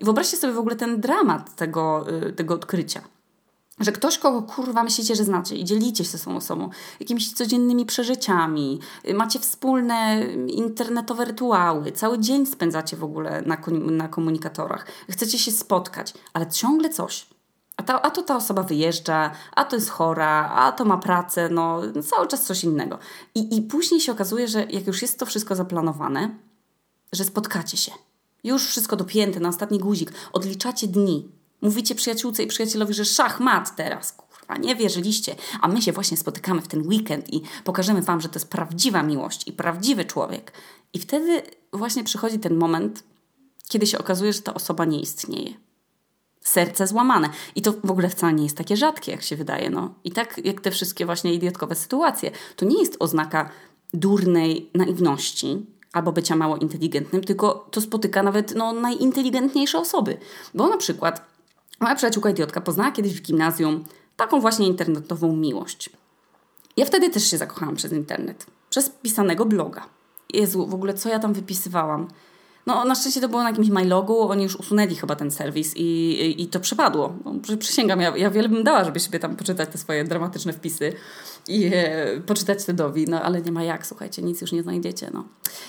I 0.00 0.04
wyobraźcie 0.04 0.36
sobie 0.36 0.52
w 0.52 0.58
ogóle 0.58 0.76
ten 0.76 1.00
dramat 1.00 1.56
tego, 1.56 2.06
e, 2.08 2.32
tego 2.32 2.54
odkrycia 2.54 3.00
że 3.80 3.92
ktoś, 3.92 4.18
kogo 4.18 4.42
kurwa 4.42 4.82
myślicie, 4.82 5.14
że 5.14 5.24
znacie 5.24 5.56
i 5.56 5.64
dzielicie 5.64 6.04
się 6.04 6.18
z 6.18 6.22
tą 6.22 6.36
osobą 6.36 6.70
jakimiś 7.00 7.32
codziennymi 7.32 7.86
przeżyciami, 7.86 8.80
macie 9.14 9.38
wspólne 9.38 10.26
internetowe 10.46 11.24
rytuały, 11.24 11.92
cały 11.92 12.18
dzień 12.18 12.46
spędzacie 12.46 12.96
w 12.96 13.04
ogóle 13.04 13.42
na, 13.42 13.56
na 13.90 14.08
komunikatorach, 14.08 14.86
chcecie 15.10 15.38
się 15.38 15.50
spotkać, 15.50 16.14
ale 16.32 16.46
ciągle 16.46 16.90
coś. 16.90 17.26
A, 17.76 17.82
ta, 17.82 18.02
a 18.02 18.10
to 18.10 18.22
ta 18.22 18.36
osoba 18.36 18.62
wyjeżdża, 18.62 19.30
a 19.54 19.64
to 19.64 19.76
jest 19.76 19.90
chora, 19.90 20.50
a 20.54 20.72
to 20.72 20.84
ma 20.84 20.98
pracę, 20.98 21.48
no 21.48 21.80
cały 22.02 22.26
czas 22.26 22.44
coś 22.44 22.64
innego. 22.64 22.98
I, 23.34 23.56
I 23.56 23.62
później 23.62 24.00
się 24.00 24.12
okazuje, 24.12 24.48
że 24.48 24.64
jak 24.64 24.86
już 24.86 25.02
jest 25.02 25.18
to 25.18 25.26
wszystko 25.26 25.54
zaplanowane, 25.54 26.34
że 27.12 27.24
spotkacie 27.24 27.76
się. 27.76 27.92
Już 28.44 28.66
wszystko 28.66 28.96
dopięte 28.96 29.40
na 29.40 29.48
ostatni 29.48 29.78
guzik, 29.78 30.12
odliczacie 30.32 30.86
dni, 30.86 31.37
Mówicie 31.60 31.94
przyjaciółce 31.94 32.42
i 32.42 32.46
przyjacielowi, 32.46 32.94
że 32.94 33.04
szachmat 33.04 33.76
teraz, 33.76 34.12
kurwa, 34.12 34.56
nie 34.56 34.76
wierzyliście, 34.76 35.36
a 35.60 35.68
my 35.68 35.82
się 35.82 35.92
właśnie 35.92 36.16
spotykamy 36.16 36.62
w 36.62 36.68
ten 36.68 36.88
weekend 36.88 37.32
i 37.32 37.42
pokażemy 37.64 38.02
wam, 38.02 38.20
że 38.20 38.28
to 38.28 38.34
jest 38.34 38.50
prawdziwa 38.50 39.02
miłość 39.02 39.48
i 39.48 39.52
prawdziwy 39.52 40.04
człowiek. 40.04 40.52
I 40.92 40.98
wtedy 40.98 41.42
właśnie 41.72 42.04
przychodzi 42.04 42.38
ten 42.38 42.56
moment, 42.56 43.02
kiedy 43.68 43.86
się 43.86 43.98
okazuje, 43.98 44.32
że 44.32 44.42
ta 44.42 44.54
osoba 44.54 44.84
nie 44.84 45.00
istnieje. 45.00 45.54
Serce 46.40 46.86
złamane. 46.86 47.28
I 47.54 47.62
to 47.62 47.72
w 47.84 47.90
ogóle 47.90 48.08
wcale 48.08 48.32
nie 48.32 48.44
jest 48.44 48.56
takie 48.56 48.76
rzadkie, 48.76 49.12
jak 49.12 49.22
się 49.22 49.36
wydaje. 49.36 49.70
No. 49.70 49.94
I 50.04 50.12
tak 50.12 50.40
jak 50.44 50.60
te 50.60 50.70
wszystkie 50.70 51.06
właśnie 51.06 51.34
idiotkowe 51.34 51.74
sytuacje. 51.74 52.30
To 52.56 52.64
nie 52.64 52.80
jest 52.80 52.96
oznaka 52.98 53.50
durnej 53.94 54.70
naiwności, 54.74 55.66
albo 55.92 56.12
bycia 56.12 56.36
mało 56.36 56.56
inteligentnym, 56.56 57.24
tylko 57.24 57.68
to 57.70 57.80
spotyka 57.80 58.22
nawet 58.22 58.54
no, 58.54 58.72
najinteligentniejsze 58.72 59.78
osoby. 59.78 60.16
Bo 60.54 60.68
na 60.68 60.76
przykład 60.76 61.27
Moja 61.80 61.94
przyjaciółka 61.94 62.30
idiotka 62.30 62.60
poznała 62.60 62.90
kiedyś 62.90 63.14
w 63.14 63.22
gimnazjum 63.22 63.84
taką 64.16 64.40
właśnie 64.40 64.66
internetową 64.66 65.36
miłość. 65.36 65.90
Ja 66.76 66.84
wtedy 66.84 67.10
też 67.10 67.30
się 67.30 67.38
zakochałam 67.38 67.76
przez 67.76 67.92
internet. 67.92 68.46
Przez 68.70 68.90
pisanego 68.90 69.44
bloga. 69.44 69.86
Jezu, 70.32 70.66
w 70.66 70.74
ogóle 70.74 70.94
co 70.94 71.08
ja 71.08 71.18
tam 71.18 71.32
wypisywałam? 71.32 72.08
No, 72.66 72.84
na 72.84 72.94
szczęście 72.94 73.20
to 73.20 73.28
było 73.28 73.42
na 73.42 73.48
jakimś 73.50 73.68
MyLogu, 73.68 74.30
oni 74.30 74.42
już 74.42 74.56
usunęli 74.56 74.94
chyba 74.94 75.16
ten 75.16 75.30
serwis 75.30 75.76
i, 75.76 75.82
i, 75.82 76.42
i 76.42 76.46
to 76.46 76.60
przepadło. 76.60 77.14
No, 77.24 77.56
przysięgam, 77.58 78.00
ja, 78.00 78.16
ja 78.16 78.30
wiele 78.30 78.48
bym 78.48 78.64
dała, 78.64 78.84
żeby 78.84 79.00
sobie 79.00 79.18
tam 79.18 79.36
poczytać 79.36 79.68
te 79.68 79.78
swoje 79.78 80.04
dramatyczne 80.04 80.52
wpisy 80.52 80.92
i 81.48 81.70
e, 81.74 82.20
poczytać 82.26 82.64
Tedowi, 82.64 83.04
no 83.08 83.22
ale 83.22 83.42
nie 83.42 83.52
ma 83.52 83.62
jak, 83.62 83.86
słuchajcie, 83.86 84.22
nic 84.22 84.40
już 84.40 84.52
nie 84.52 84.62
znajdziecie, 84.62 85.10
no. 85.14 85.24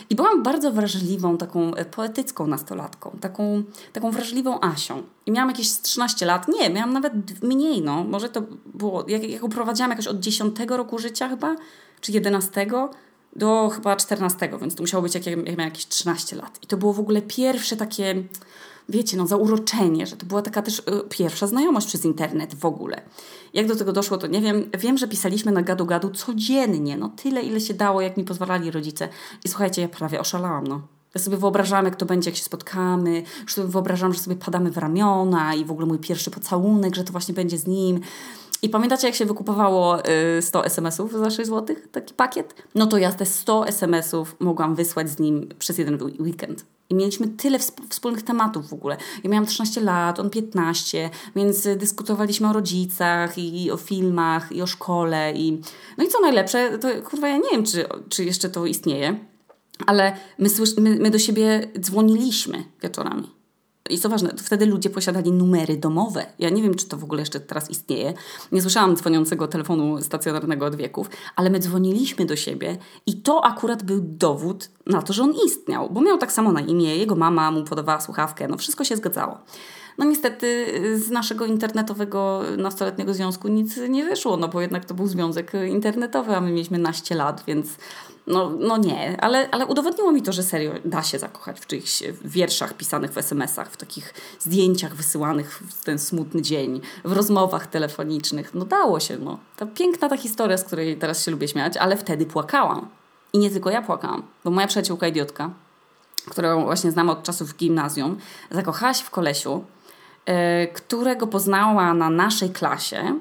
I 0.09 0.15
byłam 0.15 0.43
bardzo 0.43 0.71
wrażliwą, 0.71 1.37
taką 1.37 1.75
e, 1.75 1.85
poetycką 1.85 2.47
nastolatką, 2.47 3.17
taką, 3.21 3.63
taką 3.93 4.11
wrażliwą 4.11 4.61
Asią. 4.61 5.03
I 5.25 5.31
miałam 5.31 5.49
jakieś 5.49 5.81
13 5.81 6.25
lat, 6.25 6.47
nie, 6.47 6.69
miałam 6.69 6.93
nawet 6.93 7.13
mniej, 7.43 7.81
no. 7.81 8.03
Może 8.03 8.29
to 8.29 8.41
było, 8.65 9.05
jak, 9.07 9.29
jak 9.29 9.43
uprowadziłam 9.43 9.91
jakoś 9.91 10.07
od 10.07 10.19
10 10.19 10.55
roku 10.69 10.99
życia 10.99 11.29
chyba, 11.29 11.55
czy 12.01 12.11
11, 12.11 12.67
do 13.35 13.69
chyba 13.75 13.95
14, 13.95 14.49
więc 14.61 14.75
to 14.75 14.83
musiało 14.83 15.03
być 15.03 15.15
jak 15.15 15.25
ja 15.25 15.35
miałam 15.35 15.59
jakieś 15.59 15.87
13 15.87 16.35
lat. 16.35 16.59
I 16.63 16.67
to 16.67 16.77
było 16.77 16.93
w 16.93 16.99
ogóle 16.99 17.21
pierwsze 17.21 17.77
takie, 17.77 18.23
wiecie, 18.89 19.17
no 19.17 19.27
zauroczenie, 19.27 20.07
że 20.07 20.17
to 20.17 20.25
była 20.25 20.41
taka 20.41 20.61
też 20.61 20.79
y, 20.79 20.83
pierwsza 21.09 21.47
znajomość 21.47 21.87
przez 21.87 22.05
internet 22.05 22.55
w 22.55 22.65
ogóle. 22.65 23.01
Jak 23.53 23.67
do 23.67 23.75
tego 23.75 23.91
doszło, 23.91 24.17
to 24.17 24.27
nie 24.27 24.41
wiem. 24.41 24.69
Wiem, 24.79 24.97
że 24.97 25.07
pisaliśmy 25.07 25.51
na 25.51 25.63
gadu-gadu 25.63 26.11
codziennie, 26.11 26.97
no 26.97 27.09
tyle, 27.09 27.41
ile 27.41 27.61
się 27.61 27.73
dało, 27.73 28.01
jak 28.01 28.17
mi 28.17 28.23
pozwalali 28.23 28.71
rodzice. 28.71 29.09
I 29.45 29.49
słuchajcie, 29.49 29.81
ja 29.81 29.87
prawie 29.87 30.19
oszalałam, 30.19 30.67
no. 30.67 30.81
Ja 31.15 31.21
sobie 31.21 31.37
wyobrażam, 31.37 31.85
jak 31.85 31.95
to 31.95 32.05
będzie, 32.05 32.29
jak 32.29 32.37
się 32.37 32.43
spotkamy, 32.43 33.23
że 33.47 33.55
sobie 33.55 33.67
wyobrażam, 33.67 34.13
że 34.13 34.19
sobie 34.19 34.35
padamy 34.35 34.71
w 34.71 34.77
ramiona 34.77 35.55
i 35.55 35.65
w 35.65 35.71
ogóle 35.71 35.87
mój 35.87 35.99
pierwszy 35.99 36.31
pocałunek, 36.31 36.95
że 36.95 37.03
to 37.03 37.11
właśnie 37.11 37.33
będzie 37.33 37.57
z 37.57 37.67
nim. 37.67 37.99
I 38.61 38.69
pamiętacie, 38.69 39.07
jak 39.07 39.15
się 39.15 39.25
wykupowało 39.25 39.97
100 40.41 40.63
y, 40.63 40.65
SMS-ów 40.65 41.13
za 41.13 41.29
6 41.29 41.49
zł, 41.49 41.75
taki 41.91 42.13
pakiet? 42.13 42.55
No 42.75 42.87
to 42.87 42.97
ja 42.97 43.11
te 43.11 43.25
100 43.25 43.67
SMS-ów 43.67 44.35
mogłam 44.39 44.75
wysłać 44.75 45.09
z 45.09 45.19
nim 45.19 45.49
przez 45.59 45.77
jeden 45.77 45.99
weekend. 46.19 46.65
I 46.89 46.95
mieliśmy 46.95 47.27
tyle 47.27 47.59
wspólnych 47.89 48.21
tematów 48.21 48.69
w 48.69 48.73
ogóle. 48.73 48.97
Ja 49.23 49.29
miałam 49.29 49.45
13 49.45 49.81
lat, 49.81 50.19
on 50.19 50.29
15, 50.29 51.09
więc 51.35 51.67
dyskutowaliśmy 51.77 52.49
o 52.49 52.53
rodzicach 52.53 53.37
i, 53.37 53.63
i 53.63 53.71
o 53.71 53.77
filmach 53.77 54.51
i 54.51 54.61
o 54.61 54.67
szkole. 54.67 55.33
I... 55.35 55.61
No 55.97 56.03
i 56.03 56.07
co 56.07 56.19
najlepsze, 56.19 56.77
to 56.77 56.87
kurwa 57.09 57.27
ja 57.27 57.37
nie 57.37 57.49
wiem, 57.51 57.65
czy, 57.65 57.85
czy 58.09 58.25
jeszcze 58.25 58.49
to 58.49 58.65
istnieje, 58.65 59.19
ale 59.85 60.17
my, 60.37 60.49
my, 60.77 60.95
my 60.99 61.11
do 61.11 61.19
siebie 61.19 61.67
dzwoniliśmy 61.79 62.63
wieczorami. 62.81 63.38
I 63.89 63.97
co 63.97 64.09
ważne, 64.09 64.33
wtedy 64.37 64.65
ludzie 64.65 64.89
posiadali 64.89 65.31
numery 65.31 65.77
domowe. 65.77 66.25
Ja 66.39 66.49
nie 66.49 66.61
wiem, 66.61 66.75
czy 66.75 66.87
to 66.87 66.97
w 66.97 67.03
ogóle 67.03 67.21
jeszcze 67.21 67.39
teraz 67.39 67.69
istnieje. 67.69 68.13
Nie 68.51 68.61
słyszałam 68.61 68.95
dzwoniącego 68.95 69.47
telefonu 69.47 70.01
stacjonarnego 70.01 70.65
od 70.65 70.75
wieków, 70.75 71.09
ale 71.35 71.49
my 71.49 71.59
dzwoniliśmy 71.59 72.25
do 72.25 72.35
siebie 72.35 72.77
i 73.05 73.21
to 73.21 73.45
akurat 73.45 73.83
był 73.83 73.99
dowód 74.01 74.69
na 74.85 75.01
to, 75.01 75.13
że 75.13 75.23
on 75.23 75.33
istniał, 75.45 75.89
bo 75.89 76.01
miał 76.01 76.17
tak 76.17 76.31
samo 76.31 76.51
na 76.51 76.61
imię, 76.61 76.97
jego 76.97 77.15
mama 77.15 77.51
mu 77.51 77.63
podawała 77.63 78.01
słuchawkę, 78.01 78.47
no 78.47 78.57
wszystko 78.57 78.83
się 78.83 78.95
zgadzało. 78.95 79.37
No 79.99 80.05
niestety 80.05 80.65
z 80.99 81.09
naszego 81.09 81.45
internetowego 81.45 82.41
nastoletniego 82.57 83.13
związku 83.13 83.47
nic 83.47 83.77
nie 83.89 84.05
wyszło, 84.05 84.37
no 84.37 84.47
bo 84.47 84.61
jednak 84.61 84.85
to 84.85 84.93
był 84.93 85.07
związek 85.07 85.51
internetowy, 85.69 86.35
a 86.35 86.41
my 86.41 86.51
mieliśmy 86.51 86.77
naście 86.77 87.15
lat, 87.15 87.43
więc 87.47 87.67
no, 88.27 88.49
no 88.59 88.77
nie, 88.77 89.21
ale, 89.21 89.49
ale 89.51 89.65
udowodniło 89.65 90.11
mi 90.11 90.21
to, 90.21 90.33
że 90.33 90.43
serio 90.43 90.71
da 90.85 91.03
się 91.03 91.19
zakochać 91.19 91.59
w 91.59 91.67
czyichś 91.67 92.03
wierszach 92.25 92.73
pisanych 92.73 93.11
w 93.11 93.17
SMS-ach, 93.17 93.71
w 93.71 93.77
takich 93.77 94.13
zdjęciach 94.39 94.95
wysyłanych 94.95 95.63
w 95.69 95.83
ten 95.85 95.99
smutny 95.99 96.41
dzień, 96.41 96.81
w 97.05 97.11
rozmowach 97.11 97.67
telefonicznych. 97.67 98.53
No 98.53 98.65
dało 98.65 98.99
się, 98.99 99.17
no. 99.17 99.39
To 99.57 99.67
piękna 99.67 100.09
ta 100.09 100.17
historia, 100.17 100.57
z 100.57 100.63
której 100.63 100.97
teraz 100.97 101.25
się 101.25 101.31
lubię 101.31 101.47
śmiać, 101.47 101.77
ale 101.77 101.97
wtedy 101.97 102.25
płakałam. 102.25 102.87
I 103.33 103.37
nie 103.37 103.49
tylko 103.49 103.69
ja 103.69 103.81
płakałam, 103.81 104.23
bo 104.43 104.51
moja 104.51 104.67
przyjaciółka 104.67 105.07
idiotka, 105.07 105.49
którą 106.29 106.63
właśnie 106.63 106.91
znam 106.91 107.09
od 107.09 107.23
czasów 107.23 107.49
w 107.49 107.57
gimnazjum, 107.57 108.17
zakochała 108.51 108.93
się 108.93 109.03
w 109.03 109.09
kolesiu, 109.09 109.63
którego 110.73 111.27
poznała 111.27 111.93
na 111.93 112.09
naszej 112.09 112.49
klasie 112.49 113.19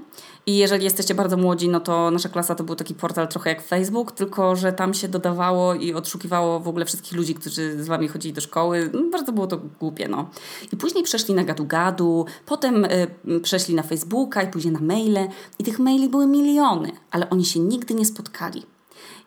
i 0.49 0.57
jeżeli 0.57 0.85
jesteście 0.85 1.15
bardzo 1.15 1.37
młodzi, 1.37 1.69
no 1.69 1.81
to 1.81 2.11
nasza 2.11 2.29
klasa 2.29 2.55
to 2.55 2.65
był 2.65 2.75
taki 2.75 2.95
portal 2.95 3.29
trochę 3.29 3.51
jak 3.51 3.63
Facebook, 3.63 4.13
tylko 4.13 4.57
że 4.57 4.73
tam 4.73 4.95
się 4.95 5.09
dodawało 5.09 5.75
i 5.75 5.95
odszukiwało 5.95 6.61
w 6.61 6.69
ogóle 6.69 6.85
wszystkich 6.85 7.13
ludzi, 7.13 7.35
którzy 7.35 7.83
z 7.83 7.87
wami 7.87 8.09
chodzili 8.09 8.35
do 8.35 8.41
szkoły. 8.41 8.91
No, 8.95 9.03
bardzo 9.13 9.33
było 9.33 9.47
to 9.47 9.61
głupie, 9.81 10.09
no. 10.09 10.31
I 10.73 10.77
później 10.77 11.05
przeszli 11.05 11.35
na 11.35 11.45
gadu-gadu, 11.45 12.25
potem 12.47 12.85
y, 12.85 13.41
przeszli 13.43 13.75
na 13.75 13.83
Facebooka 13.83 14.43
i 14.43 14.51
później 14.51 14.75
na 14.75 14.81
maile. 14.81 15.29
I 15.59 15.65
tych 15.65 15.79
maili 15.79 16.09
były 16.09 16.27
miliony, 16.27 16.93
ale 17.11 17.31
oni 17.31 17.45
się 17.45 17.61
nigdy 17.61 17.95
nie 17.95 18.07
spotkali. 18.07 18.63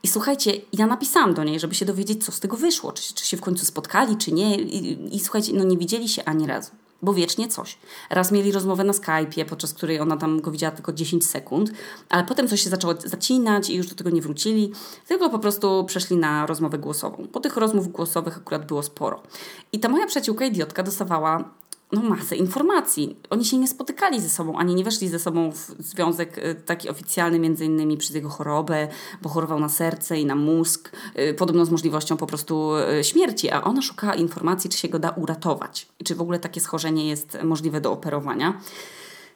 I 0.04 0.08
słuchajcie, 0.08 0.52
ja 0.74 0.88
napisałam 0.88 1.34
do 1.34 1.44
niej, 1.44 1.60
żeby 1.60 1.76
się 1.76 1.86
dowiedzieć, 1.86 2.26
co 2.26 2.32
z 2.32 2.40
tego 2.40 2.58
wyszło, 2.58 2.92
czy, 2.92 3.14
czy 3.14 3.26
się 3.26 3.38
w 3.38 3.42
końcu 3.42 3.66
spotkali, 3.66 4.18
czy 4.18 4.32
nie. 4.32 4.58
I, 4.62 5.16
I, 5.16 5.20
słuchajcie, 5.20 5.54
no 5.56 5.64
nie 5.64 5.78
widzieli 5.78 6.10
się 6.10 6.26
ani 6.26 6.48
razu 6.48 6.72
bo 7.02 7.14
wiecznie 7.14 7.48
coś. 7.48 7.78
Raz 8.10 8.32
mieli 8.32 8.52
rozmowę 8.52 8.84
na 8.84 8.94
Skype'ie, 8.94 9.46
podczas 9.46 9.74
której 9.74 10.00
ona 10.00 10.18
tam 10.18 10.42
go 10.42 10.52
widziała 10.52 10.72
tylko 10.72 10.94
10 10.94 11.26
sekund, 11.26 11.72
ale 12.10 12.24
potem 12.24 12.48
coś 12.48 12.62
się 12.62 12.70
zaczęło 12.70 12.94
zacinać 13.06 13.70
i 13.70 13.76
już 13.76 13.88
do 13.88 13.96
tego 13.96 14.10
nie 14.10 14.22
wrócili, 14.22 14.72
tylko 15.08 15.30
po 15.30 15.40
prostu 15.40 15.84
przeszli 15.86 16.18
na 16.18 16.46
rozmowę 16.46 16.78
głosową. 16.78 17.28
Po 17.32 17.40
tych 17.40 17.58
rozmów 17.58 17.88
głosowych 17.88 18.38
akurat 18.38 18.66
było 18.66 18.84
sporo. 18.84 19.24
I 19.72 19.80
ta 19.80 19.90
moja 19.90 20.08
przyjaciółka 20.08 20.46
idiotka 20.46 20.84
dostawała 20.84 21.61
no, 21.92 22.02
masę 22.02 22.36
informacji. 22.36 23.16
Oni 23.30 23.46
się 23.46 23.58
nie 23.58 23.68
spotykali 23.68 24.22
ze 24.22 24.30
sobą, 24.30 24.58
ani 24.58 24.76
nie 24.76 24.84
weszli 24.84 25.10
ze 25.10 25.20
sobą 25.20 25.52
w 25.52 25.76
związek 25.80 26.38
y, 26.38 26.56
taki 26.56 26.90
oficjalny, 26.90 27.40
między 27.40 27.66
innymi 27.66 27.98
przez 27.98 28.16
jego 28.16 28.30
chorobę, 28.30 28.88
bo 29.22 29.30
chorował 29.30 29.60
na 29.60 29.70
serce 29.70 30.20
i 30.20 30.26
na 30.26 30.36
mózg, 30.36 30.92
y, 31.20 31.34
podobno 31.34 31.66
z 31.66 31.70
możliwością 31.70 32.18
po 32.18 32.28
prostu 32.28 32.72
y, 33.00 33.04
śmierci, 33.04 33.50
a 33.50 33.64
ona 33.64 33.82
szukała 33.82 34.16
informacji, 34.16 34.70
czy 34.70 34.78
się 34.78 34.90
go 34.90 35.00
da 35.00 35.10
uratować 35.10 35.88
i 36.00 36.04
czy 36.04 36.16
w 36.16 36.22
ogóle 36.22 36.40
takie 36.40 36.62
schorzenie 36.62 37.10
jest 37.10 37.38
możliwe 37.44 37.82
do 37.82 37.92
operowania. 37.92 38.62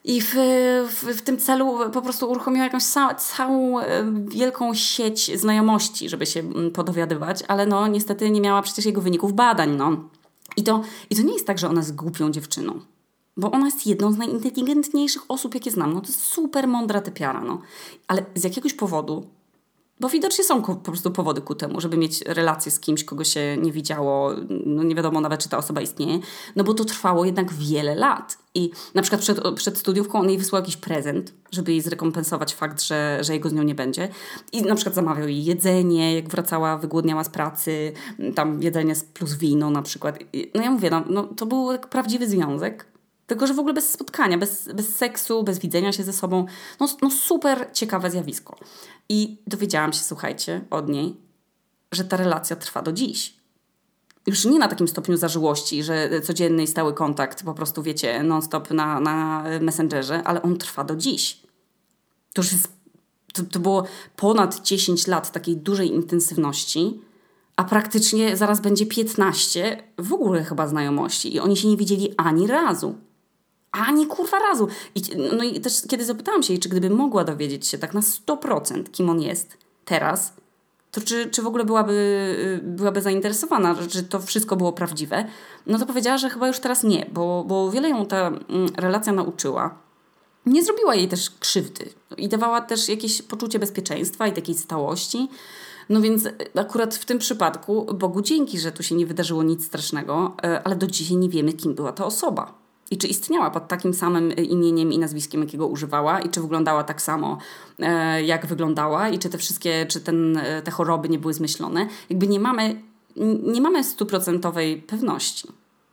I 0.03 0.21
w, 0.21 0.35
w, 0.89 1.17
w, 1.17 1.21
tym 1.21 1.37
celu 1.37 1.79
po 1.93 2.01
prostu 2.01 2.31
uruchomiła 2.31 2.65
jakąś 2.65 2.83
całą 3.17 3.77
wielką 4.27 4.73
sieć 4.73 5.39
znajomości, 5.39 6.09
żeby 6.09 6.25
się 6.25 6.39
mm, 6.39 6.71
podowiadywać, 6.71 7.43
ale 7.47 7.65
no 7.65 7.87
niestety 7.87 8.29
nie 8.29 8.41
miała 8.41 8.61
przecież 8.61 8.85
jego 8.85 9.01
wyników 9.01 9.33
badań. 9.33 9.75
No. 9.75 10.09
I 10.57 10.63
to, 10.63 10.81
I 11.09 11.15
to 11.15 11.21
nie 11.21 11.33
jest 11.33 11.47
tak, 11.47 11.59
że 11.59 11.69
ona 11.69 11.81
jest 11.81 11.95
głupią 11.95 12.31
dziewczyną. 12.31 12.79
Bo 13.37 13.51
ona 13.51 13.65
jest 13.65 13.87
jedną 13.87 14.11
z 14.11 14.17
najinteligentniejszych 14.17 15.21
osób, 15.27 15.53
jakie 15.53 15.71
znam. 15.71 15.93
No 15.93 16.01
to 16.01 16.07
jest 16.07 16.19
super 16.19 16.67
mądra 16.67 17.01
typiara, 17.01 17.41
no. 17.41 17.61
Ale 18.07 18.25
z 18.35 18.43
jakiegoś 18.43 18.73
powodu, 18.73 19.27
bo 19.99 20.09
widocznie 20.09 20.43
są 20.43 20.61
po 20.61 20.75
prostu 20.75 21.11
powody 21.11 21.41
ku 21.41 21.55
temu, 21.55 21.81
żeby 21.81 21.97
mieć 21.97 22.21
relację 22.21 22.71
z 22.71 22.79
kimś, 22.79 23.03
kogo 23.03 23.23
się 23.23 23.57
nie 23.61 23.71
widziało, 23.71 24.31
no 24.65 24.83
nie 24.83 24.95
wiadomo 24.95 25.21
nawet, 25.21 25.43
czy 25.43 25.49
ta 25.49 25.57
osoba 25.57 25.81
istnieje, 25.81 26.19
no 26.55 26.63
bo 26.63 26.73
to 26.73 26.85
trwało 26.85 27.25
jednak 27.25 27.53
wiele 27.53 27.95
lat. 27.95 28.37
I 28.55 28.71
na 28.93 29.01
przykład 29.01 29.21
przed, 29.21 29.41
przed 29.55 29.77
studiówką 29.77 30.19
on 30.19 30.29
jej 30.29 30.37
wysłał 30.37 30.61
jakiś 30.61 30.77
prezent, 30.77 31.33
żeby 31.51 31.71
jej 31.71 31.81
zrekompensować 31.81 32.53
fakt, 32.53 32.81
że, 32.81 33.19
że 33.21 33.33
jego 33.33 33.49
z 33.49 33.53
nią 33.53 33.63
nie 33.63 33.75
będzie. 33.75 34.09
I 34.51 34.61
na 34.61 34.75
przykład 34.75 34.95
zamawiał 34.95 35.27
jej 35.27 35.45
jedzenie, 35.45 36.15
jak 36.15 36.29
wracała, 36.29 36.77
wygłodniała 36.77 37.23
z 37.23 37.29
pracy, 37.29 37.93
tam 38.35 38.61
jedzenie 38.63 38.93
plus 39.13 39.33
wino 39.33 39.69
na 39.69 39.81
przykład. 39.81 40.19
No 40.55 40.61
ja 40.61 40.71
mówię, 40.71 40.89
no, 40.89 41.03
no 41.09 41.23
to 41.23 41.45
był 41.45 41.69
prawdziwy 41.89 42.27
związek, 42.27 42.85
tylko, 43.27 43.47
że 43.47 43.53
w 43.53 43.59
ogóle 43.59 43.73
bez 43.73 43.89
spotkania, 43.89 44.37
bez, 44.37 44.69
bez 44.73 44.95
seksu, 44.95 45.43
bez 45.43 45.59
widzenia 45.59 45.91
się 45.91 46.03
ze 46.03 46.13
sobą. 46.13 46.45
No, 46.79 46.87
no 47.01 47.11
super 47.11 47.69
ciekawe 47.73 48.11
zjawisko. 48.11 48.57
I 49.09 49.37
dowiedziałam 49.47 49.93
się, 49.93 49.99
słuchajcie, 49.99 50.61
od 50.69 50.89
niej, 50.89 51.15
że 51.91 52.03
ta 52.03 52.17
relacja 52.17 52.55
trwa 52.55 52.81
do 52.81 52.91
dziś. 52.91 53.35
Już 54.27 54.45
nie 54.45 54.59
na 54.59 54.67
takim 54.67 54.87
stopniu 54.87 55.17
zażyłości, 55.17 55.83
że 55.83 56.21
codzienny 56.21 56.63
i 56.63 56.67
stały 56.67 56.93
kontakt, 56.93 57.43
po 57.43 57.53
prostu 57.53 57.83
wiecie, 57.83 58.23
non-stop 58.23 58.71
na, 58.71 58.99
na 58.99 59.43
Messengerze, 59.61 60.23
ale 60.23 60.41
on 60.41 60.57
trwa 60.57 60.83
do 60.83 60.95
dziś. 60.95 61.41
To 62.33 62.41
już 62.41 62.51
jest, 62.51 62.67
to, 63.33 63.43
to 63.43 63.59
było 63.59 63.83
ponad 64.15 64.61
10 64.61 65.07
lat 65.07 65.31
takiej 65.31 65.57
dużej 65.57 65.93
intensywności, 65.93 67.01
a 67.55 67.63
praktycznie 67.63 68.37
zaraz 68.37 68.61
będzie 68.61 68.85
15 68.85 69.83
w 69.97 70.13
ogóle 70.13 70.43
chyba 70.43 70.67
znajomości 70.67 71.35
i 71.35 71.39
oni 71.39 71.57
się 71.57 71.67
nie 71.67 71.77
widzieli 71.77 72.13
ani 72.17 72.47
razu. 72.47 72.95
Ani 73.87 74.07
kurwa 74.07 74.39
razu. 74.39 74.67
I, 74.95 75.01
no 75.37 75.43
i 75.43 75.61
też 75.61 75.81
kiedy 75.89 76.05
zapytałam 76.05 76.43
się 76.43 76.53
jej, 76.53 76.59
czy 76.59 76.69
gdyby 76.69 76.89
mogła 76.89 77.23
dowiedzieć 77.23 77.67
się 77.67 77.77
tak 77.77 77.93
na 77.93 78.01
100% 78.01 78.91
kim 78.91 79.09
on 79.09 79.21
jest 79.21 79.57
teraz, 79.85 80.33
to 80.95 81.01
czy, 81.01 81.29
czy 81.29 81.41
w 81.41 81.47
ogóle 81.47 81.65
byłaby, 81.65 82.61
byłaby 82.63 83.01
zainteresowana, 83.01 83.75
czy 83.89 84.03
to 84.03 84.19
wszystko 84.19 84.55
było 84.55 84.73
prawdziwe, 84.73 85.25
no 85.67 85.79
to 85.79 85.85
powiedziała, 85.85 86.17
że 86.17 86.29
chyba 86.29 86.47
już 86.47 86.59
teraz 86.59 86.83
nie, 86.83 87.05
bo, 87.11 87.43
bo 87.47 87.71
wiele 87.71 87.89
ją 87.89 88.05
ta 88.05 88.27
mm, 88.27 88.41
relacja 88.77 89.13
nauczyła. 89.13 89.77
Nie 90.45 90.63
zrobiła 90.63 90.95
jej 90.95 91.07
też 91.07 91.29
krzywdy 91.39 91.89
i 92.17 92.29
dawała 92.29 92.61
też 92.61 92.89
jakieś 92.89 93.21
poczucie 93.21 93.59
bezpieczeństwa 93.59 94.27
i 94.27 94.33
takiej 94.33 94.55
stałości. 94.55 95.29
No 95.89 96.01
więc 96.01 96.27
akurat 96.55 96.95
w 96.95 97.05
tym 97.05 97.19
przypadku 97.19 97.85
Bogu 97.93 98.21
dzięki, 98.21 98.59
że 98.59 98.71
tu 98.71 98.83
się 98.83 98.95
nie 98.95 99.05
wydarzyło 99.05 99.43
nic 99.43 99.65
strasznego, 99.65 100.35
e, 100.43 100.63
ale 100.63 100.75
do 100.75 100.87
dzisiaj 100.87 101.17
nie 101.17 101.29
wiemy, 101.29 101.53
kim 101.53 101.75
była 101.75 101.91
ta 101.91 102.05
osoba. 102.05 102.64
I 102.91 102.97
czy 102.97 103.07
istniała 103.07 103.49
pod 103.51 103.67
takim 103.67 103.93
samym 103.93 104.31
e, 104.31 104.33
imieniem 104.33 104.93
i 104.93 104.99
nazwiskiem, 104.99 105.41
jakiego 105.41 105.67
używała, 105.67 106.19
i 106.19 106.29
czy 106.29 106.41
wyglądała 106.41 106.83
tak 106.83 107.01
samo, 107.01 107.37
e, 107.79 108.23
jak 108.23 108.45
wyglądała, 108.45 109.09
i 109.09 109.19
czy 109.19 109.29
te 109.29 109.37
wszystkie, 109.37 109.85
czy 109.85 110.01
ten, 110.01 110.37
e, 110.37 110.61
te 110.61 110.71
choroby 110.71 111.09
nie 111.09 111.19
były 111.19 111.33
zmyślone. 111.33 111.87
Jakby 112.09 112.27
nie 112.27 112.39
mamy, 112.39 112.81
nie 113.43 113.61
mamy 113.61 113.83
stuprocentowej 113.83 114.77
pewności. 114.77 115.47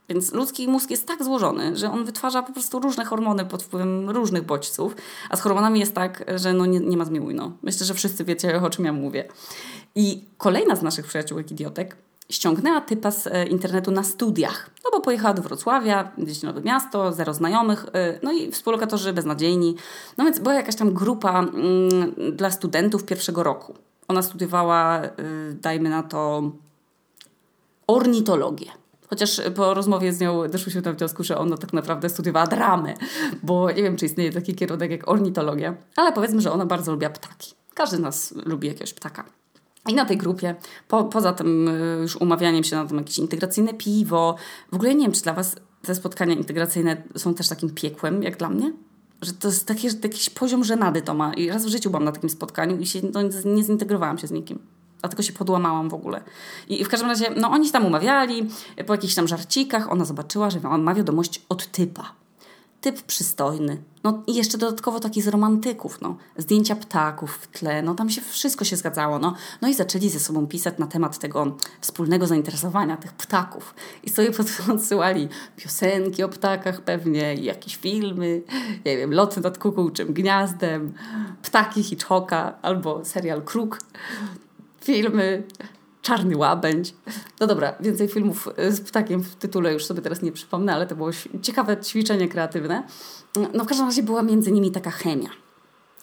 Więc 0.09 0.33
ludzki 0.33 0.69
mózg 0.69 0.91
jest 0.91 1.07
tak 1.07 1.25
złożony, 1.25 1.77
że 1.77 1.93
on 1.93 2.05
wytwarza 2.05 2.43
po 2.43 2.53
prostu 2.53 2.81
różne 2.81 3.05
hormony 3.05 3.45
pod 3.45 3.63
wpływem 3.63 4.11
różnych 4.11 4.43
bodźców, 4.43 4.97
a 5.31 5.37
z 5.37 5.41
hormonami 5.41 5.81
jest 5.81 5.95
tak, 5.95 6.25
że 6.37 6.53
no 6.53 6.67
nie, 6.67 6.81
nie 6.81 6.97
ma 6.97 7.05
zmiłuj. 7.05 7.35
No. 7.35 7.53
Myślę, 7.63 7.87
że 7.87 7.95
wszyscy 7.95 8.25
wiecie, 8.25 8.63
o 8.63 8.71
czym 8.71 8.85
ja 8.85 8.93
mówię. 8.93 9.29
I 9.95 10.25
kolejna 10.39 10.77
z 10.77 10.83
naszych 10.83 11.07
przyjaciółek 11.07 11.51
idiotek 11.51 11.97
ściągnęła 12.33 12.81
typa 12.81 13.11
z 13.11 13.27
e, 13.27 13.47
internetu 13.47 13.91
na 13.91 14.03
studiach. 14.03 14.71
No 14.85 14.91
bo 14.91 15.01
pojechała 15.01 15.35
do 15.35 15.43
Wrocławia, 15.43 16.13
gdzieś 16.19 16.43
nowe 16.43 16.61
miasto, 16.61 17.13
zero 17.13 17.35
znajomych, 17.35 17.87
e, 17.93 18.19
no 18.23 18.33
i 18.33 18.53
współlokatorzy 18.53 19.13
beznadziejni. 19.13 19.77
No 20.19 20.25
więc 20.25 20.39
była 20.39 20.55
jakaś 20.55 20.77
tam 20.77 20.95
grupa 20.95 21.39
mm, 21.39 22.15
dla 22.37 22.51
studentów 22.51 23.05
pierwszego 23.05 23.43
roku. 23.43 23.75
Ona 24.09 24.23
studiowała, 24.23 25.05
y, 25.05 25.11
dajmy 25.55 25.91
na 25.91 26.03
to, 26.03 26.43
ornitologię. 27.87 28.71
Chociaż 29.11 29.41
po 29.57 29.75
rozmowie 29.75 30.13
z 30.13 30.21
nią 30.21 30.49
doszłyśmy 30.49 30.83
do 30.83 30.95
wniosku, 30.95 31.25
że 31.25 31.39
ona 31.39 31.57
tak 31.57 31.73
naprawdę 31.73 32.09
studiowała 32.09 32.47
dramę, 32.47 32.95
bo 33.43 33.71
nie 33.71 33.83
wiem, 33.83 33.97
czy 33.97 34.07
istnieje 34.07 34.33
taki 34.33 34.55
kierunek 34.55 34.91
jak 34.91 35.09
ornitologia, 35.09 35.75
ale 35.97 36.13
powiedzmy, 36.13 36.41
że 36.41 36.53
ona 36.53 36.67
bardzo 36.67 36.93
lubiła 36.93 37.11
ptaki. 37.11 37.55
Każdy 37.75 37.97
z 37.97 38.01
nas 38.01 38.35
lubi 38.47 38.69
jakiegoś 38.69 38.95
ptaka. 38.95 39.25
I 39.89 39.95
na 39.95 40.05
tej 40.05 40.17
grupie, 40.17 40.55
po, 40.89 41.05
poza 41.05 41.33
tym 41.33 41.69
y, 41.69 41.99
już 42.03 42.17
umawianiem 42.17 42.65
się 42.65 42.77
na 42.77 42.87
tam 42.87 42.99
jakieś 42.99 43.19
integracyjne 43.19 43.75
piwo, 43.75 44.37
w 44.73 44.75
ogóle 44.75 44.95
nie 44.95 45.05
wiem, 45.05 45.13
czy 45.13 45.23
dla 45.23 45.33
Was 45.33 45.57
te 45.83 45.95
spotkania 45.95 46.35
integracyjne 46.35 47.03
są 47.17 47.35
też 47.35 47.49
takim 47.49 47.71
piekłem, 47.71 48.23
jak 48.23 48.37
dla 48.37 48.49
mnie? 48.49 48.73
Że 49.23 49.33
to 49.33 49.49
jest 49.49 49.67
taki, 49.67 49.89
jakiś 50.03 50.31
poziom 50.31 50.65
żenady 50.65 51.03
to 51.03 51.15
ma. 51.15 51.35
I 51.35 51.49
raz 51.49 51.65
w 51.67 51.69
życiu 51.69 51.91
byłam 51.91 52.05
na 52.05 52.13
takim 52.13 52.31
spotkaniu 52.31 52.79
i 52.79 52.87
się 52.87 53.01
no, 53.15 53.21
nie 53.45 53.63
zintegrowałam 53.63 54.19
się 54.19 54.27
z 54.27 54.31
nikim. 54.31 54.59
Dlatego 55.01 55.23
się 55.23 55.33
podłamałam 55.33 55.89
w 55.89 55.95
ogóle. 55.95 56.23
I 56.69 56.85
w 56.85 56.89
każdym 56.89 57.09
razie, 57.09 57.31
no 57.37 57.51
oni 57.51 57.67
się 57.67 57.73
tam 57.73 57.87
umawiali, 57.87 58.49
po 58.87 58.95
jakichś 58.95 59.15
tam 59.15 59.29
żarcikach, 59.29 59.93
ona 59.93 60.05
zobaczyła, 60.05 60.51
że 60.51 60.61
ma 60.61 60.95
wiadomość 60.95 61.43
od 61.49 61.67
typa. 61.67 62.22
Typ 62.83 63.03
przystojny. 63.03 63.83
No 64.05 64.23
i 64.27 64.35
jeszcze 64.35 64.59
dodatkowo 64.59 65.01
taki 65.01 65.23
z 65.23 65.29
romantyków, 65.29 66.01
no. 66.01 66.17
Zdjęcia 66.37 66.77
ptaków 66.77 67.35
w 67.35 67.47
tle, 67.47 67.83
no 67.83 67.95
tam 67.95 68.11
się 68.11 68.21
wszystko 68.21 68.65
się 68.65 68.77
zgadzało, 68.77 69.19
no. 69.19 69.35
No 69.61 69.69
i 69.69 69.75
zaczęli 69.75 70.09
ze 70.09 70.21
sobą 70.21 70.47
pisać 70.47 70.79
na 70.79 70.87
temat 70.87 71.19
tego 71.19 71.57
wspólnego 71.81 72.27
zainteresowania 72.27 72.97
tych 72.97 73.13
ptaków. 73.13 73.75
I 74.03 74.11
sobie 74.11 74.31
podsyłali 74.67 75.29
piosenki 75.57 76.23
o 76.23 76.29
ptakach 76.29 76.81
pewnie, 76.81 77.35
jakieś 77.35 77.77
filmy, 77.77 78.43
nie 78.87 78.97
wiem, 78.97 79.15
Loty 79.15 79.41
nad 79.41 79.59
kukułczym 79.59 80.13
gniazdem, 80.13 80.95
Ptaki 81.43 81.83
Hitchcocka 81.83 82.55
albo 82.63 83.05
serial 83.05 83.43
Kruk, 83.43 83.79
filmy 84.81 85.43
Czarny 86.03 86.37
Łabędź. 86.37 86.95
No 87.41 87.47
dobra, 87.47 87.75
więcej 87.81 88.09
filmów 88.09 88.49
z 88.71 88.81
ptakiem 88.81 89.23
w 89.23 89.35
tytule 89.35 89.73
już 89.73 89.87
sobie 89.87 90.03
teraz 90.03 90.23
nie 90.23 90.33
przypomnę, 90.33 90.75
ale 90.75 90.87
to 90.87 90.97
było 90.97 91.11
ciekawe 91.43 91.77
ćwiczenie 91.77 92.29
kreatywne. 92.29 92.83
No 93.55 93.65
w 93.65 93.67
każdym 93.67 93.87
razie 93.87 94.03
była 94.03 94.23
między 94.23 94.53
nimi 94.53 94.71
taka 94.71 94.91
chemia. 94.91 95.29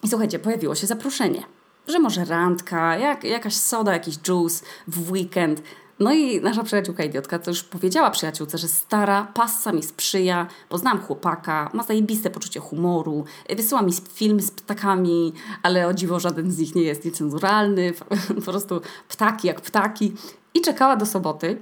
I 0.03 0.07
słuchajcie, 0.07 0.39
pojawiło 0.39 0.75
się 0.75 0.87
zaproszenie, 0.87 1.43
że 1.87 1.99
może 1.99 2.25
randka, 2.25 2.97
jak, 2.97 3.23
jakaś 3.23 3.55
soda, 3.55 3.93
jakiś 3.93 4.17
juice 4.27 4.65
w 4.87 5.11
weekend. 5.11 5.61
No 5.99 6.13
i 6.13 6.41
nasza 6.41 6.63
przyjaciółka 6.63 7.03
idiotka 7.03 7.39
to 7.39 7.51
już 7.51 7.63
powiedziała 7.63 8.11
przyjaciółce, 8.11 8.57
że 8.57 8.67
stara, 8.67 9.31
passa 9.33 9.71
mi 9.71 9.83
sprzyja, 9.83 10.47
bo 10.69 10.77
znam 10.77 11.01
chłopaka, 11.01 11.69
ma 11.73 11.83
zajebiste 11.83 12.29
poczucie 12.29 12.59
humoru, 12.59 13.25
wysyła 13.49 13.81
mi 13.81 13.93
film 14.13 14.41
z 14.41 14.51
ptakami, 14.51 15.33
ale 15.63 15.87
o 15.87 15.93
dziwo 15.93 16.19
żaden 16.19 16.51
z 16.51 16.57
nich 16.57 16.75
nie 16.75 16.81
jest 16.83 17.05
niecenzuralny, 17.05 17.93
po 18.35 18.51
prostu 18.51 18.81
ptaki 19.09 19.47
jak 19.47 19.61
ptaki. 19.61 20.13
I 20.53 20.61
czekała 20.61 20.95
do 20.95 21.05
soboty 21.05 21.57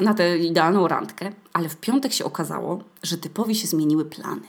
na 0.00 0.14
tę 0.14 0.38
idealną 0.38 0.88
randkę, 0.88 1.32
ale 1.52 1.68
w 1.68 1.76
piątek 1.76 2.12
się 2.12 2.24
okazało, 2.24 2.84
że 3.02 3.18
typowi 3.18 3.54
się 3.54 3.66
zmieniły 3.66 4.04
plany 4.04 4.48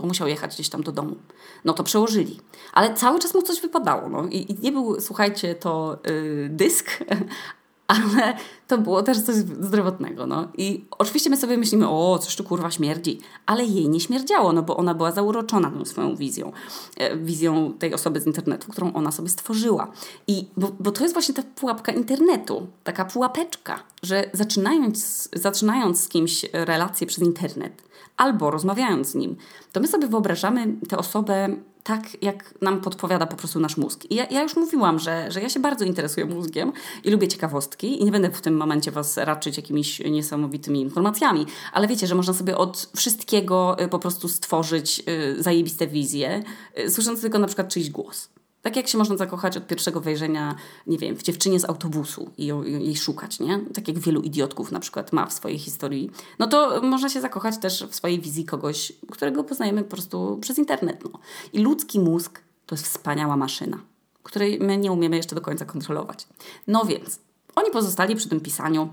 bo 0.00 0.06
musiał 0.06 0.28
jechać 0.28 0.54
gdzieś 0.54 0.68
tam 0.68 0.82
do 0.82 0.92
domu. 0.92 1.16
No 1.64 1.72
to 1.72 1.84
przełożyli. 1.84 2.40
Ale 2.72 2.94
cały 2.94 3.18
czas 3.18 3.34
mu 3.34 3.42
coś 3.42 3.60
wypadało. 3.60 4.08
No. 4.08 4.26
I, 4.26 4.52
i 4.52 4.58
nie 4.60 4.72
był, 4.72 5.00
słuchajcie, 5.00 5.54
to 5.54 5.98
yy, 6.04 6.48
dysk, 6.48 6.90
ale 7.90 8.36
to 8.68 8.78
było 8.78 9.02
też 9.02 9.20
coś 9.20 9.34
zdrowotnego. 9.36 10.26
No. 10.26 10.48
I 10.56 10.84
oczywiście 10.90 11.30
my 11.30 11.36
sobie 11.36 11.56
myślimy, 11.56 11.88
o, 11.88 12.18
coś 12.18 12.36
tu 12.36 12.44
kurwa 12.44 12.70
śmierdzi, 12.70 13.20
ale 13.46 13.64
jej 13.64 13.88
nie 13.88 14.00
śmierdziało, 14.00 14.52
no 14.52 14.62
bo 14.62 14.76
ona 14.76 14.94
była 14.94 15.12
zauroczona 15.12 15.70
tą 15.70 15.84
swoją 15.84 16.16
wizją, 16.16 16.52
e, 16.96 17.16
wizją 17.16 17.72
tej 17.78 17.94
osoby 17.94 18.20
z 18.20 18.26
internetu, 18.26 18.72
którą 18.72 18.92
ona 18.92 19.10
sobie 19.10 19.28
stworzyła. 19.28 19.92
I 20.26 20.46
bo, 20.56 20.72
bo 20.80 20.90
to 20.90 21.02
jest 21.02 21.14
właśnie 21.14 21.34
ta 21.34 21.42
pułapka 21.42 21.92
internetu, 21.92 22.66
taka 22.84 23.04
pułapeczka, 23.04 23.82
że 24.02 24.30
zaczynając, 24.32 25.28
zaczynając 25.32 26.00
z 26.00 26.08
kimś 26.08 26.46
relację 26.52 27.06
przez 27.06 27.24
internet, 27.24 27.82
albo 28.16 28.50
rozmawiając 28.50 29.08
z 29.08 29.14
nim, 29.14 29.36
to 29.72 29.80
my 29.80 29.88
sobie 29.88 30.06
wyobrażamy 30.06 30.66
tę 30.88 30.98
osobę 30.98 31.48
tak, 31.82 32.22
jak 32.22 32.54
nam 32.60 32.80
podpowiada 32.80 33.26
po 33.26 33.36
prostu 33.36 33.60
nasz 33.60 33.76
mózg. 33.76 34.04
I 34.10 34.14
ja, 34.14 34.26
ja, 34.30 34.42
już 34.42 34.56
mówiłam, 34.56 34.98
że, 34.98 35.32
że 35.32 35.40
ja 35.40 35.48
się 35.48 35.60
bardzo 35.60 35.84
interesuję 35.84 36.26
mózgiem 36.26 36.72
i 37.04 37.10
lubię 37.10 37.28
ciekawostki 37.28 38.00
i 38.00 38.04
nie 38.04 38.12
będę 38.12 38.30
w 38.30 38.40
tym 38.40 38.56
momencie 38.56 38.90
Was 38.90 39.16
raczyć 39.16 39.56
jakimiś 39.56 40.00
niesamowitymi 40.00 40.80
informacjami, 40.80 41.46
ale 41.72 41.88
wiecie, 41.88 42.06
że 42.06 42.14
można 42.14 42.34
sobie 42.34 42.56
od 42.56 42.90
wszystkiego 42.96 43.76
y, 43.80 43.88
po 43.88 43.98
prostu 43.98 44.28
stworzyć 44.28 45.02
y, 45.38 45.42
zajebiste 45.42 45.86
wizje, 45.86 46.42
y, 46.78 46.90
słysząc 46.90 47.20
tylko 47.20 47.38
na 47.38 47.46
przykład 47.46 47.68
czyjś 47.68 47.90
głos. 47.90 48.28
Tak 48.62 48.76
jak 48.76 48.88
się 48.88 48.98
można 48.98 49.16
zakochać 49.16 49.56
od 49.56 49.66
pierwszego 49.66 50.00
wejrzenia, 50.00 50.54
nie 50.86 50.98
wiem, 50.98 51.16
w 51.16 51.22
dziewczynie 51.22 51.60
z 51.60 51.64
autobusu 51.64 52.30
i 52.38 52.46
jej 52.64 52.96
szukać, 52.96 53.40
nie? 53.40 53.60
Tak 53.74 53.88
jak 53.88 53.98
wielu 53.98 54.20
idiotków 54.20 54.72
na 54.72 54.80
przykład 54.80 55.12
ma 55.12 55.26
w 55.26 55.32
swojej 55.32 55.58
historii. 55.58 56.10
No 56.38 56.46
to 56.46 56.82
można 56.82 57.08
się 57.08 57.20
zakochać 57.20 57.58
też 57.58 57.86
w 57.90 57.94
swojej 57.94 58.20
wizji 58.20 58.44
kogoś, 58.44 58.92
którego 59.10 59.44
poznajemy 59.44 59.82
po 59.82 59.90
prostu 59.90 60.38
przez 60.40 60.58
internet. 60.58 61.04
No. 61.04 61.10
I 61.52 61.58
ludzki 61.58 62.00
mózg 62.00 62.40
to 62.66 62.74
jest 62.74 62.84
wspaniała 62.84 63.36
maszyna, 63.36 63.80
której 64.22 64.58
my 64.60 64.76
nie 64.76 64.92
umiemy 64.92 65.16
jeszcze 65.16 65.34
do 65.34 65.40
końca 65.40 65.64
kontrolować. 65.64 66.26
No 66.66 66.84
więc, 66.84 67.18
oni 67.54 67.70
pozostali 67.70 68.16
przy 68.16 68.28
tym 68.28 68.40
pisaniu 68.40 68.88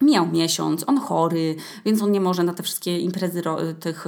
Mijał 0.00 0.26
miesiąc, 0.26 0.84
on 0.86 0.98
chory, 0.98 1.56
więc 1.84 2.02
on 2.02 2.12
nie 2.12 2.20
może 2.20 2.42
na 2.42 2.54
te 2.54 2.62
wszystkie 2.62 2.98
imprezy 2.98 3.42
tych 3.80 4.04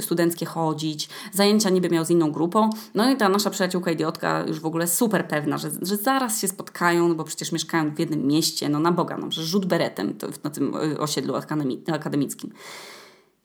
studenckie 0.00 0.46
chodzić. 0.46 1.08
Zajęcia 1.32 1.70
niby 1.70 1.88
miał 1.90 2.04
z 2.04 2.10
inną 2.10 2.32
grupą. 2.32 2.70
No 2.94 3.10
i 3.10 3.16
ta 3.16 3.28
nasza 3.28 3.50
przyjaciółka 3.50 3.90
idiotka 3.90 4.44
już 4.46 4.60
w 4.60 4.66
ogóle 4.66 4.86
super 4.86 5.28
pewna, 5.28 5.58
że, 5.58 5.70
że 5.82 5.96
zaraz 5.96 6.40
się 6.40 6.48
spotkają, 6.48 7.08
no 7.08 7.14
bo 7.14 7.24
przecież 7.24 7.52
mieszkają 7.52 7.94
w 7.94 7.98
jednym 7.98 8.26
mieście. 8.26 8.68
No 8.68 8.78
na 8.78 8.92
Boga, 8.92 9.16
no, 9.16 9.30
że 9.30 9.44
rzut 9.44 9.66
beretem 9.66 10.14
to, 10.14 10.26
na 10.44 10.50
tym 10.50 10.74
y, 10.76 11.00
osiedlu 11.00 11.34
akademickim. 11.92 12.52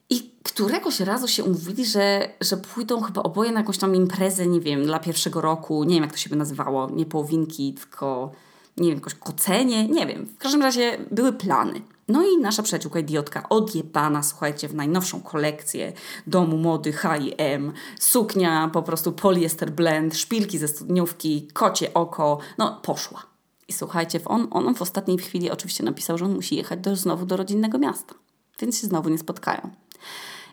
I 0.10 0.32
któregoś 0.44 1.00
razu 1.00 1.28
się 1.28 1.44
umówili, 1.44 1.86
że, 1.86 2.30
że 2.42 2.58
pójdą 2.58 3.02
chyba 3.02 3.24
oboje 3.24 3.52
na 3.52 3.60
jakąś 3.60 3.78
tam 3.78 3.96
imprezę, 3.96 4.48
nie 4.48 4.62
wiem, 4.62 4.86
dla 4.86 5.00
pierwszego 5.00 5.42
roku. 5.42 5.84
Nie 5.84 5.96
wiem, 5.96 6.04
jak 6.04 6.12
to 6.12 6.18
się 6.18 6.30
by 6.30 6.36
nazywało. 6.36 6.90
Nie 6.90 7.06
połowinki, 7.06 7.74
tylko 7.74 8.32
nie 8.78 8.90
wiem, 8.90 8.98
jakoś 8.98 9.16
kocenie, 9.16 9.88
nie 9.88 10.08
wiem. 10.08 10.26
W 10.26 10.38
każdym 10.38 10.62
razie 10.62 10.98
były 11.12 11.34
plany. 11.34 11.82
No 12.08 12.24
i 12.24 12.38
nasza 12.38 12.64
przyjaciółka 12.64 13.00
idiotka 13.00 13.50
odjebana, 13.50 14.24
słuchajcie, 14.24 14.68
w 14.68 14.76
najnowszą 14.76 15.22
kolekcję 15.22 15.94
domu 16.28 16.58
mody 16.58 16.94
H&M, 16.94 17.74
suknia 18.00 18.70
po 18.74 18.84
prostu 18.84 19.12
poliester 19.12 19.72
blend, 19.72 20.18
szpilki 20.18 20.58
ze 20.58 20.68
studniówki, 20.68 21.48
kocie 21.54 21.94
oko, 21.94 22.38
no 22.58 22.80
poszła. 22.84 23.24
I 23.68 23.74
słuchajcie, 23.74 24.20
on, 24.26 24.48
on 24.52 24.76
w 24.76 24.82
ostatniej 24.82 25.18
chwili 25.18 25.52
oczywiście 25.52 25.84
napisał, 25.84 26.18
że 26.18 26.26
on 26.26 26.36
musi 26.36 26.56
jechać 26.56 26.80
do, 26.80 26.96
znowu 26.96 27.26
do 27.26 27.38
rodzinnego 27.38 27.78
miasta, 27.78 28.16
więc 28.60 28.82
się 28.82 28.88
znowu 28.88 29.10
nie 29.10 29.18
spotkają. 29.18 29.70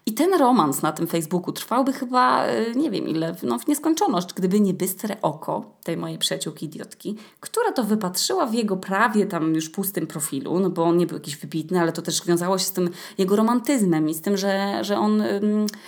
I 0.06 0.14
ten 0.14 0.34
romans 0.38 0.82
na 0.82 0.92
tym 0.92 1.06
Facebooku 1.06 1.52
trwałby 1.52 1.92
chyba 1.92 2.46
y, 2.48 2.72
nie 2.76 2.90
wiem 2.90 3.08
ile, 3.08 3.36
no 3.42 3.58
w 3.58 3.66
nieskończoność, 3.66 4.34
gdyby 4.34 4.60
nie 4.60 4.74
bystre 4.74 5.16
oko 5.22 5.64
tej 5.84 5.96
mojej 5.96 6.18
przyjaciółki 6.18 6.66
idiotki, 6.66 7.16
która 7.40 7.72
to 7.72 7.84
wypatrzyła 7.84 8.46
w 8.46 8.54
jego 8.54 8.76
prawie 8.76 9.26
tam 9.26 9.54
już 9.54 9.70
pustym 9.70 10.06
profilu, 10.06 10.60
no 10.60 10.70
bo 10.70 10.84
on 10.84 10.96
nie 10.96 11.06
był 11.06 11.16
jakiś 11.16 11.36
wybitny, 11.36 11.80
ale 11.80 11.92
to 11.92 12.02
też 12.02 12.26
wiązało 12.26 12.58
się 12.58 12.64
z 12.64 12.72
tym 12.72 12.90
jego 13.18 13.36
romantyzmem 13.36 14.08
i 14.08 14.14
z 14.14 14.20
tym, 14.20 14.36
że, 14.36 14.78
że 14.84 14.98
on 14.98 15.22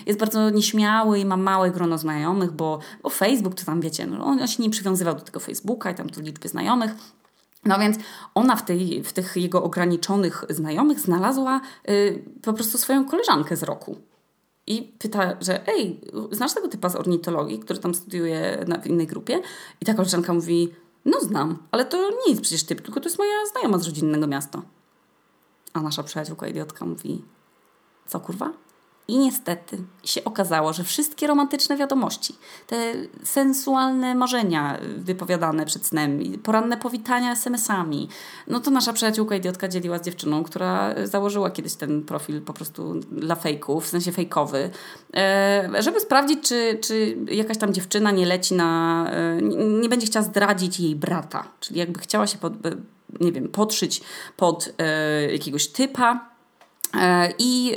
jest 0.06 0.18
bardzo 0.18 0.50
nieśmiały 0.50 1.18
i 1.18 1.24
ma 1.24 1.36
małe 1.36 1.70
grono 1.70 1.98
znajomych, 1.98 2.52
bo, 2.52 2.78
bo 3.02 3.10
Facebook 3.10 3.54
to 3.54 3.64
tam 3.64 3.80
wiecie, 3.80 4.06
no 4.06 4.24
on, 4.24 4.40
on 4.40 4.48
się 4.48 4.62
nie 4.62 4.70
przywiązywał 4.70 5.14
do 5.14 5.20
tego 5.20 5.40
Facebooka 5.40 5.90
i 5.90 5.94
tam 5.94 6.06
do 6.06 6.20
liczby 6.20 6.48
znajomych, 6.48 6.94
no 7.64 7.78
więc 7.78 7.96
ona 8.34 8.56
w, 8.56 8.64
tej, 8.64 9.04
w 9.04 9.12
tych 9.12 9.36
jego 9.36 9.62
ograniczonych 9.62 10.44
znajomych 10.50 11.00
znalazła 11.00 11.60
y, 11.88 12.24
po 12.42 12.52
prostu 12.52 12.78
swoją 12.78 13.04
koleżankę 13.04 13.56
z 13.56 13.62
roku. 13.62 13.96
I 14.66 14.82
pyta, 14.98 15.36
że 15.40 15.68
ej, 15.68 16.00
znasz 16.30 16.54
tego 16.54 16.68
typa 16.68 16.88
z 16.88 16.96
ornitologii, 16.96 17.58
który 17.58 17.78
tam 17.78 17.94
studiuje 17.94 18.64
na, 18.68 18.78
w 18.78 18.86
innej 18.86 19.06
grupie? 19.06 19.40
I 19.80 19.84
ta 19.84 19.94
koleżanka 19.94 20.34
mówi, 20.34 20.74
no 21.04 21.20
znam, 21.20 21.58
ale 21.70 21.84
to 21.84 22.10
nie 22.10 22.30
jest 22.30 22.42
przecież 22.42 22.64
typ, 22.64 22.80
tylko 22.80 23.00
to 23.00 23.08
jest 23.08 23.18
moja 23.18 23.46
znajoma 23.52 23.78
z 23.78 23.86
rodzinnego 23.86 24.26
miasta. 24.26 24.62
A 25.72 25.80
nasza 25.80 26.02
przyjaciółka 26.02 26.48
idiotka 26.48 26.84
mówi, 26.84 27.24
co 28.06 28.20
kurwa? 28.20 28.52
I 29.08 29.18
niestety 29.18 29.78
się 30.04 30.24
okazało, 30.24 30.72
że 30.72 30.84
wszystkie 30.84 31.26
romantyczne 31.26 31.76
wiadomości, 31.76 32.36
te 32.66 32.76
sensualne 33.24 34.14
marzenia 34.14 34.78
wypowiadane 34.96 35.66
przed 35.66 35.86
snem, 35.86 36.20
poranne 36.42 36.76
powitania 36.76 37.32
SMS-ami, 37.32 38.08
no 38.46 38.60
to 38.60 38.70
nasza 38.70 38.92
przyjaciółka 38.92 39.36
idiotka 39.36 39.68
dzieliła 39.68 39.98
z 39.98 40.02
dziewczyną, 40.02 40.42
która 40.42 40.94
założyła 41.04 41.50
kiedyś 41.50 41.74
ten 41.74 42.02
profil 42.02 42.42
po 42.42 42.52
prostu 42.52 42.94
dla 43.12 43.34
fejków, 43.34 43.84
w 43.84 43.88
sensie 43.88 44.12
fejkowy, 44.12 44.70
e, 45.14 45.82
żeby 45.82 46.00
sprawdzić, 46.00 46.48
czy, 46.48 46.78
czy 46.82 47.18
jakaś 47.30 47.58
tam 47.58 47.74
dziewczyna 47.74 48.10
nie 48.10 48.26
leci 48.26 48.54
na, 48.54 49.04
e, 49.10 49.42
nie 49.80 49.88
będzie 49.88 50.06
chciała 50.06 50.24
zdradzić 50.24 50.80
jej 50.80 50.96
brata, 50.96 51.44
czyli 51.60 51.78
jakby 51.78 52.00
chciała 52.00 52.26
się 52.26 52.38
pod, 52.38 52.52
nie 53.20 53.32
wiem, 53.32 53.48
podszyć 53.48 54.00
pod 54.36 54.72
e, 54.78 55.32
jakiegoś 55.32 55.66
typa, 55.66 56.31
E, 56.31 56.31
i 57.38 57.74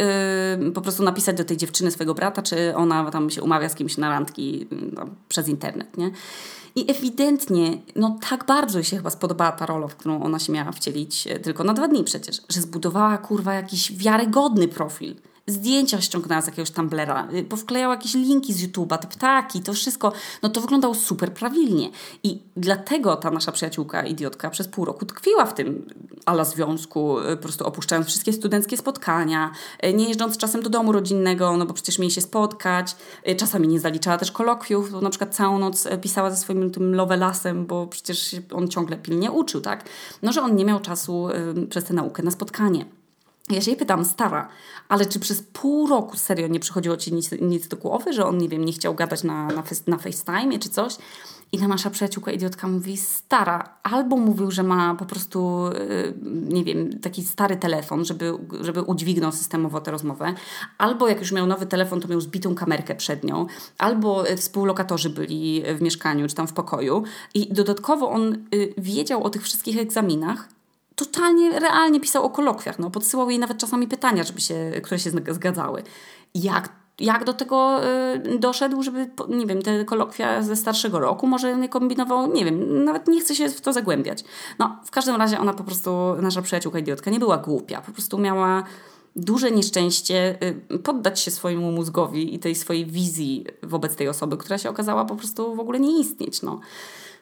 y, 0.68 0.72
po 0.72 0.82
prostu 0.82 1.04
napisać 1.04 1.38
do 1.38 1.44
tej 1.44 1.58
dziewczyny 1.58 1.92
swojego 1.92 2.14
brata, 2.14 2.42
czy 2.42 2.76
ona 2.76 3.12
tam 3.12 3.30
się 3.30 3.44
umawia 3.44 3.70
z 3.70 3.76
kimś 3.76 3.98
na 3.98 4.10
randki 4.10 4.68
no, 4.94 5.06
przez 5.30 5.48
internet, 5.48 5.98
nie? 5.98 6.12
I 6.76 6.92
ewidentnie, 6.92 7.78
no 7.96 8.20
tak 8.30 8.46
bardzo 8.46 8.78
jej 8.78 8.86
się 8.86 8.98
chyba 8.98 9.10
spodobała 9.10 9.52
ta 9.52 9.66
rola, 9.66 9.88
w 9.88 9.96
którą 9.96 10.24
ona 10.24 10.40
się 10.40 10.54
miała 10.54 10.72
wcielić, 10.72 11.28
e, 11.28 11.40
tylko 11.40 11.64
na 11.64 11.74
dwa 11.74 11.88
dni 11.88 12.04
przecież, 12.04 12.42
że 12.50 12.62
zbudowała 12.62 13.18
kurwa 13.18 13.54
jakiś 13.54 13.98
wiarygodny 13.98 14.68
profil 14.68 15.16
zdjęcia 15.48 16.02
ściągnęła 16.02 16.42
z 16.42 16.46
jakiegoś 16.46 16.72
Tumblera, 16.72 17.28
y, 17.34 17.44
powklejała 17.44 17.94
jakieś 17.94 18.14
linki 18.14 18.54
z 18.54 18.68
YouTube'a, 18.68 18.98
te 18.98 19.08
ptaki, 19.08 19.62
to 19.62 19.74
wszystko, 19.74 20.12
no 20.44 20.50
to 20.50 20.62
wyglądało 20.62 20.96
super 20.96 21.34
prawilnie. 21.34 21.90
I 22.24 22.40
dlatego 22.58 23.16
ta 23.16 23.32
nasza 23.32 23.52
przyjaciółka, 23.52 24.04
idiotka, 24.04 24.50
przez 24.50 24.68
pół 24.68 24.86
roku 24.86 25.06
tkwiła 25.06 25.46
w 25.46 25.54
tym 25.54 25.88
ala 26.26 26.46
związku, 26.46 27.20
y, 27.20 27.38
po 27.38 27.44
prostu 27.44 27.66
opuszczając 27.66 28.08
wszystkie 28.08 28.34
studenckie 28.34 28.78
spotkania, 28.78 29.52
y, 29.86 29.94
nie 29.94 30.08
jeżdżąc 30.08 30.38
czasem 30.38 30.62
do 30.62 30.70
domu 30.70 30.92
rodzinnego, 30.92 31.58
no 31.58 31.66
bo 31.66 31.74
przecież 31.74 32.00
mieli 32.00 32.12
się 32.12 32.22
spotkać, 32.22 32.96
czasami 33.38 33.68
nie 33.68 33.80
zaliczała 33.80 34.18
też 34.18 34.32
kolokwiów, 34.32 34.92
bo 34.92 35.02
na 35.02 35.10
przykład 35.10 35.36
całą 35.36 35.60
noc 35.60 35.88
pisała 36.02 36.32
ze 36.32 36.38
swoim 36.38 36.72
tym 36.72 36.96
lovelasem, 36.96 37.66
bo 37.66 37.88
przecież 37.88 38.36
on 38.54 38.68
ciągle 38.68 38.98
pilnie 38.98 39.32
uczył, 39.32 39.62
tak? 39.62 39.84
No, 40.22 40.32
że 40.32 40.42
on 40.42 40.56
nie 40.56 40.66
miał 40.66 40.80
czasu 40.80 41.28
przez 41.70 41.84
tę 41.84 41.94
naukę 41.94 42.24
na 42.24 42.32
spotkanie. 42.32 42.86
Ja 43.50 43.62
się 43.62 43.72
jej 43.72 43.80
pytam, 43.80 44.06
stara, 44.06 44.48
ale 44.90 45.06
czy 45.06 45.20
przez 45.20 45.42
pół 45.42 45.88
roku 45.88 46.18
serio 46.18 46.48
nie 46.48 46.60
przychodziło 46.60 46.98
ci 46.98 47.14
nic, 47.14 47.32
nic 47.42 47.68
do 47.68 47.78
głowy, 47.78 48.14
że 48.14 48.26
on, 48.26 48.38
nie 48.38 48.50
wiem, 48.50 48.66
nie 48.66 48.74
chciał 48.74 48.96
gadać 48.96 49.24
na, 49.24 49.48
na, 49.48 49.64
na 49.88 49.98
FaceTime 49.98 50.60
czy 50.60 50.70
coś? 50.70 50.98
I 51.52 51.58
ta 51.58 51.68
nasza 51.68 51.90
przyjaciółka 51.90 52.32
idiotka 52.32 52.68
mówi, 52.68 52.98
stara, 52.98 53.78
albo 53.84 54.18
mówił, 54.18 54.52
że 54.52 54.64
ma 54.64 54.96
po 54.96 55.06
prostu, 55.06 55.68
y, 55.68 56.14
nie 56.50 56.64
wiem, 56.64 57.00
taki 57.00 57.24
stary 57.24 57.58
telefon, 57.58 58.06
żeby, 58.06 58.34
żeby 58.62 58.82
udźwignął 58.82 59.32
systemowo 59.32 59.82
tę 59.82 59.92
rozmowę, 59.92 60.34
albo 60.78 61.08
jak 61.08 61.20
już 61.20 61.32
miał 61.32 61.48
nowy 61.48 61.66
telefon, 61.66 62.02
to 62.02 62.08
miał 62.08 62.22
zbitą 62.22 62.56
kamerkę 62.56 62.96
przed 62.96 63.24
nią, 63.24 63.46
albo 63.78 64.30
y, 64.30 64.38
współlokatorzy 64.38 65.10
byli 65.10 65.64
w 65.78 65.82
mieszkaniu 65.82 66.28
czy 66.28 66.36
tam 66.36 66.48
w 66.48 66.54
pokoju. 66.54 67.04
I 67.34 67.54
dodatkowo 67.54 68.10
on 68.10 68.34
y, 68.54 68.74
wiedział 68.78 69.24
o 69.24 69.30
tych 69.30 69.44
wszystkich 69.44 69.78
egzaminach, 69.78 70.48
totalnie 70.96 71.60
realnie 71.60 72.00
pisał 72.00 72.24
o 72.24 72.30
kolokwiach, 72.30 72.80
no, 72.80 72.90
podsyłał 72.90 73.30
jej 73.30 73.40
nawet 73.40 73.58
czasami 73.58 73.88
pytania, 73.88 74.24
żeby 74.24 74.42
się, 74.42 74.72
które 74.84 75.00
się 75.00 75.10
zgadzały. 75.10 75.84
Jak 76.36 76.70
jak 77.00 77.24
do 77.24 77.34
tego 77.34 77.82
y, 78.16 78.40
doszedł, 78.40 78.84
żeby, 78.84 79.10
nie 79.30 79.46
wiem, 79.46 79.62
te 79.62 79.86
kolokwia 79.86 80.42
ze 80.42 80.56
starszego 80.56 81.00
roku 81.00 81.28
może 81.28 81.58
nie 81.58 81.70
kombinował, 81.70 82.34
nie 82.34 82.46
wiem, 82.46 82.84
nawet 82.84 83.08
nie 83.08 83.22
chcę 83.22 83.36
się 83.36 83.50
w 83.50 83.62
to 83.62 83.74
zagłębiać. 83.74 84.24
No, 84.60 84.80
w 84.86 84.92
każdym 84.92 85.16
razie 85.16 85.40
ona 85.40 85.54
po 85.54 85.64
prostu, 85.64 86.16
nasza 86.22 86.42
przyjaciółka 86.42 86.80
idiotka, 86.80 87.12
nie 87.12 87.20
była 87.20 87.38
głupia, 87.38 87.82
po 87.82 87.92
prostu 87.92 88.18
miała 88.18 88.64
duże 89.16 89.52
nieszczęście 89.52 90.38
y, 90.74 90.80
poddać 90.80 91.20
się 91.20 91.32
swojemu 91.32 91.72
mózgowi 91.72 92.36
i 92.36 92.40
tej 92.40 92.56
swojej 92.56 92.86
wizji 92.86 93.46
wobec 93.64 93.96
tej 93.96 94.10
osoby, 94.10 94.38
która 94.38 94.58
się 94.58 94.70
okazała 94.70 95.06
po 95.06 95.16
prostu 95.16 95.56
w 95.56 95.60
ogóle 95.60 95.80
nie 95.80 96.00
istnieć, 96.00 96.42
no. 96.42 96.60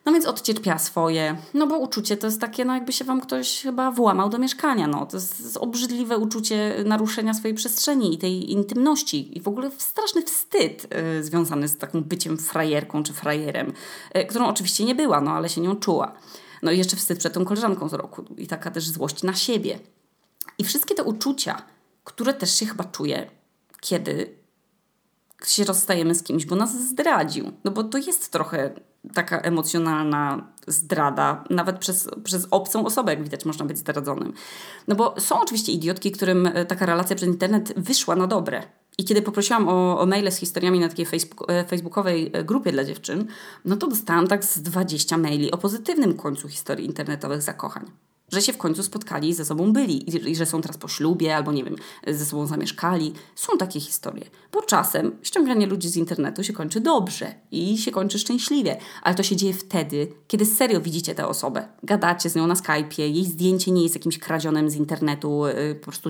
No 0.06 0.12
więc 0.12 0.26
odcierpiała 0.26 0.80
swoje, 0.80 1.38
no 1.54 1.68
bo 1.68 1.78
uczucie 1.78 2.18
to 2.18 2.28
jest 2.28 2.42
takie, 2.42 2.66
no 2.66 2.74
jakby 2.74 2.94
się 2.94 3.06
wam 3.06 3.22
ktoś 3.22 3.62
chyba 3.62 3.92
włamał 3.92 4.30
do 4.30 4.38
mieszkania, 4.38 4.88
no. 4.88 5.06
To 5.06 5.18
jest 5.18 5.58
obrzydliwe 5.58 6.18
uczucie 6.18 6.76
naruszenia 6.86 7.34
swojej 7.34 7.56
przestrzeni 7.56 8.14
i 8.14 8.18
tej 8.18 8.52
intymności 8.52 9.38
i 9.38 9.42
w 9.42 9.48
ogóle 9.48 9.72
straszny 9.78 10.22
wstyd 10.22 10.96
y, 11.20 11.24
związany 11.24 11.68
z 11.68 11.78
taką 11.78 12.02
byciem 12.02 12.38
frajerką 12.38 13.04
czy 13.04 13.14
frajerem, 13.14 13.74
y, 14.18 14.26
którą 14.26 14.48
oczywiście 14.48 14.86
nie 14.86 14.96
była, 14.96 15.22
no 15.22 15.32
ale 15.32 15.50
się 15.50 15.62
nią 15.62 15.76
czuła. 15.76 16.14
No 16.62 16.72
i 16.72 16.78
jeszcze 16.78 16.96
wstyd 16.96 17.20
przed 17.20 17.34
tą 17.34 17.46
koleżanką 17.46 17.90
z 17.90 17.94
roku 17.94 18.24
i 18.38 18.48
taka 18.48 18.72
też 18.72 18.90
złość 18.90 19.24
na 19.24 19.34
siebie. 19.34 19.80
I 20.58 20.64
wszystkie 20.64 20.96
te 20.96 21.04
uczucia, 21.04 21.62
które 22.04 22.34
też 22.34 22.60
się 22.60 22.66
chyba 22.66 22.84
czuje, 22.84 23.30
kiedy 23.80 24.36
się 25.48 25.64
rozstajemy 25.64 26.16
z 26.16 26.24
kimś, 26.24 26.46
bo 26.46 26.56
nas 26.56 26.90
zdradził. 26.90 27.52
No 27.64 27.72
bo 27.72 27.84
to 27.84 27.98
jest 27.98 28.32
trochę 28.32 28.74
taka 29.14 29.40
emocjonalna 29.40 30.54
zdrada, 30.68 31.44
nawet 31.50 31.80
przez, 31.80 32.10
przez 32.24 32.48
obcą 32.52 32.86
osobę, 32.86 33.12
jak 33.14 33.24
widać, 33.24 33.46
można 33.46 33.66
być 33.66 33.78
zdradzonym. 33.78 34.34
No 34.88 34.96
bo 34.96 35.16
są 35.20 35.42
oczywiście 35.42 35.72
idiotki, 35.72 36.12
którym 36.12 36.48
e, 36.48 36.66
taka 36.66 36.86
relacja 36.86 37.16
przez 37.16 37.30
internet 37.30 37.74
wyszła 37.78 38.16
na 38.16 38.28
dobre. 38.28 38.64
I 38.98 39.06
kiedy 39.06 39.22
poprosiłam 39.22 39.68
o, 39.70 40.00
o 40.00 40.06
maile 40.06 40.32
z 40.32 40.38
historiami 40.38 40.80
na 40.80 40.90
takiej 40.90 41.06
Facebook, 41.06 41.52
e, 41.52 41.66
facebookowej 41.66 42.32
e, 42.34 42.44
grupie 42.44 42.72
dla 42.72 42.84
dziewczyn, 42.84 43.28
no 43.66 43.78
to 43.78 43.88
dostałam 43.88 44.28
tak 44.28 44.46
z 44.46 44.62
20 44.62 45.18
maili 45.18 45.52
o 45.52 45.58
pozytywnym 45.58 46.14
końcu 46.14 46.48
historii 46.48 46.86
internetowych 46.86 47.42
zakochań 47.42 47.92
że 48.34 48.42
się 48.42 48.54
w 48.54 48.58
końcu 48.58 48.84
spotkali, 48.84 49.34
ze 49.34 49.46
sobą 49.46 49.74
byli 49.74 50.10
i, 50.10 50.32
i, 50.32 50.36
że 50.36 50.46
są 50.46 50.62
teraz 50.62 50.78
po 50.78 50.88
ślubie 50.88 51.36
albo 51.36 51.52
nie 51.52 51.64
wiem, 51.64 51.76
ze 52.08 52.26
sobą 52.26 52.48
zamieszkali. 52.48 53.14
Są 53.36 53.58
takie 53.58 53.80
historie. 53.80 54.26
Bo 54.52 54.62
czasem 54.62 55.12
ściąganie 55.24 55.68
ludzi 55.68 55.90
z 55.90 55.96
internetu 55.96 56.44
się 56.44 56.54
kończy 56.54 56.80
dobrze 56.80 57.36
i 57.52 57.78
się 57.78 57.92
kończy 57.92 58.20
szczęśliwie, 58.20 58.78
ale 59.02 59.16
to 59.16 59.24
się 59.24 59.36
dzieje 59.36 59.54
wtedy, 59.54 60.08
kiedy 60.28 60.46
serio 60.46 60.82
widzicie 60.82 61.16
tę 61.16 61.28
osobę. 61.28 61.68
Gadacie 61.84 62.30
z 62.30 62.36
nią 62.36 62.48
na 62.48 62.54
Skype'ie, 62.54 63.02
jej 63.02 63.26
zdjęcie 63.26 63.72
nie 63.72 63.84
jest 63.84 63.96
jakimś 63.96 64.20
kradzionym 64.20 64.70
z 64.70 64.76
internetu, 64.76 65.48
yy, 65.48 65.76
po 65.76 65.84
prostu 65.84 66.10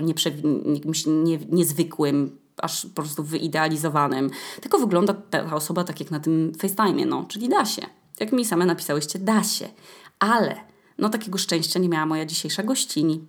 jakimś 0.74 1.06
nie, 1.06 1.38
niezwykłym, 1.50 2.38
aż 2.56 2.86
po 2.86 3.02
prostu 3.02 3.22
wyidealizowanym, 3.24 4.30
tylko 4.60 4.78
wygląda 4.78 5.14
ta 5.14 5.54
osoba 5.54 5.84
tak 5.84 6.00
jak 6.00 6.10
na 6.10 6.20
tym 6.20 6.52
FaceTime, 6.58 7.04
no, 7.06 7.24
czyli 7.28 7.48
da 7.48 7.64
się. 7.64 7.82
Jak 8.20 8.32
mi 8.32 8.44
same 8.44 8.66
napisałyście, 8.66 9.18
da 9.18 9.44
się. 9.44 9.68
Ale 10.18 10.73
no 10.98 11.08
takiego 11.08 11.38
szczęścia 11.38 11.80
nie 11.80 11.88
miała 11.88 12.06
moja 12.06 12.26
dzisiejsza 12.26 12.62
gościni. 12.62 13.26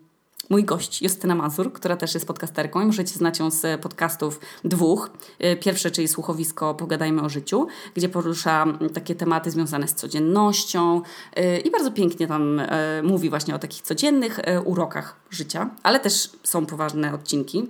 Mój 0.49 0.63
gość, 0.63 1.01
Justyna 1.01 1.35
Mazur, 1.35 1.73
która 1.73 1.97
też 1.97 2.13
jest 2.13 2.27
podcasterką 2.27 2.81
i 2.81 2.85
możecie 2.85 3.13
znać 3.13 3.39
ją 3.39 3.51
z 3.51 3.81
podcastów 3.81 4.39
dwóch. 4.63 5.09
Y, 5.43 5.57
pierwsze, 5.57 5.91
czyli 5.91 6.07
słuchowisko 6.07 6.73
Pogadajmy 6.73 7.21
o 7.21 7.29
życiu, 7.29 7.67
gdzie 7.95 8.09
porusza 8.09 8.65
takie 8.93 9.15
tematy 9.15 9.51
związane 9.51 9.87
z 9.87 9.93
codziennością 9.93 11.01
y, 11.37 11.59
i 11.59 11.71
bardzo 11.71 11.91
pięknie 11.91 12.27
tam 12.27 12.59
y, 12.59 12.67
mówi 13.03 13.29
właśnie 13.29 13.55
o 13.55 13.59
takich 13.59 13.81
codziennych 13.81 14.39
urokach 14.65 15.15
życia, 15.29 15.69
ale 15.83 15.99
też 15.99 16.29
są 16.43 16.65
poważne 16.65 17.13
odcinki 17.13 17.69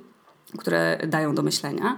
które 0.58 0.98
dają 1.08 1.36
do 1.36 1.44
myślenia. 1.44 1.98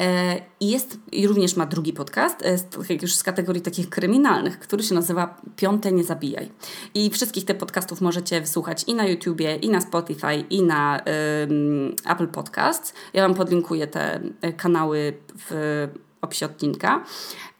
E, 0.00 0.40
I 0.60 0.70
jest, 0.70 0.98
i 1.12 1.26
również 1.26 1.56
ma 1.56 1.66
drugi 1.66 1.92
podcast, 1.92 2.46
e, 2.46 2.94
już 3.02 3.14
z 3.14 3.22
kategorii 3.22 3.62
takich 3.62 3.88
kryminalnych, 3.88 4.58
który 4.58 4.82
się 4.82 4.94
nazywa 4.94 5.40
Piąte 5.56 5.92
Nie 5.92 6.04
Zabijaj. 6.04 6.50
I 6.94 7.10
wszystkich 7.10 7.44
tych 7.44 7.58
podcastów 7.58 8.00
możecie 8.00 8.40
wysłuchać 8.40 8.84
i 8.86 8.94
na 8.94 9.06
YouTubie, 9.06 9.56
i 9.56 9.70
na 9.70 9.80
Spotify, 9.80 10.34
i 10.50 10.62
na 10.62 11.00
Apple 12.06 12.28
Podcasts. 12.28 12.94
Ja 13.14 13.22
Wam 13.22 13.34
podlinkuję 13.34 13.86
te 13.86 14.20
e, 14.40 14.52
kanały 14.52 15.12
w 15.48 15.88
opisie 16.20 16.46
odcinka. 16.46 17.04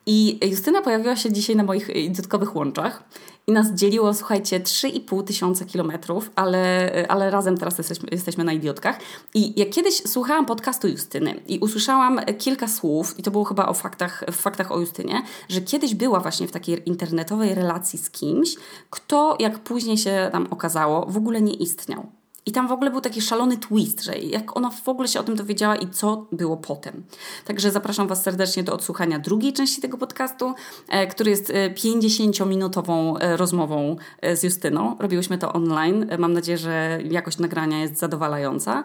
I 0.07 0.39
Justyna 0.51 0.83
pojawiła 0.83 1.17
się 1.17 1.33
dzisiaj 1.33 1.57
na 1.57 1.63
moich 1.63 1.89
dodatkowych 2.09 2.57
łączach 2.57 3.03
i 3.47 3.53
nas 3.53 3.73
dzieliło, 3.73 4.15
słuchajcie, 4.15 4.61
3,5 4.61 5.25
tysiąca 5.25 5.65
kilometrów, 5.65 6.31
ale, 6.37 6.91
ale 7.09 7.31
razem 7.31 7.59
teraz 7.59 7.79
jesteśmy, 7.79 8.09
jesteśmy 8.13 8.45
na 8.45 8.53
idiotkach. 8.53 8.99
I 9.35 9.61
jak 9.61 9.71
kiedyś 9.71 10.03
słuchałam 10.07 10.47
podcastu 10.47 10.89
Justyny 10.89 11.41
i 11.47 11.59
usłyszałam 11.59 12.21
kilka 12.39 12.69
słów, 12.69 13.19
i 13.19 13.23
to 13.23 13.31
było 13.31 13.45
chyba 13.45 13.67
o 13.67 13.75
faktach, 13.75 14.25
w 14.33 14.37
faktach 14.37 14.73
o 14.73 14.81
Justynie, 14.81 15.23
że 15.49 15.61
kiedyś 15.61 15.95
była 15.95 16.21
właśnie 16.21 16.49
w 16.49 16.53
takiej 16.53 16.89
internetowej 16.89 17.55
relacji 17.55 17.99
z 17.99 18.11
kimś, 18.11 18.57
kto, 18.91 19.37
jak 19.41 19.59
później 19.59 19.99
się 19.99 20.29
tam 20.33 20.47
okazało, 20.51 21.07
w 21.09 21.17
ogóle 21.17 21.43
nie 21.43 21.55
istniał. 21.55 22.07
I 22.49 22.53
tam 22.53 22.69
w 22.69 22.73
ogóle 22.73 22.91
był 22.91 23.01
taki 23.01 23.21
szalony 23.21 23.57
twist, 23.57 24.03
że 24.03 24.19
jak 24.19 24.57
ona 24.57 24.71
w 24.71 24.89
ogóle 24.89 25.09
się 25.09 25.21
o 25.21 25.23
tym 25.23 25.37
dowiedziała 25.37 25.77
i 25.77 25.89
co 25.89 26.27
było 26.33 26.57
potem. 26.57 27.05
Także 27.45 27.71
zapraszam 27.71 28.09
Was 28.09 28.23
serdecznie 28.23 28.63
do 28.63 28.73
odsłuchania 28.73 29.19
drugiej 29.19 29.53
części 29.53 29.81
tego 29.81 29.99
podcastu, 29.99 30.55
e, 30.89 31.07
który 31.07 31.31
jest 31.31 31.53
50-minutową 31.75 33.17
e, 33.17 33.21
e, 33.21 33.37
rozmową 33.37 33.97
z 34.35 34.43
Justyną. 34.43 34.97
Robiłyśmy 34.99 35.39
to 35.39 35.53
online. 35.53 36.07
Mam 36.19 36.33
nadzieję, 36.33 36.59
że 36.59 36.99
jakość 37.11 37.39
nagrania 37.39 37.81
jest 37.81 37.99
zadowalająca 37.99 38.85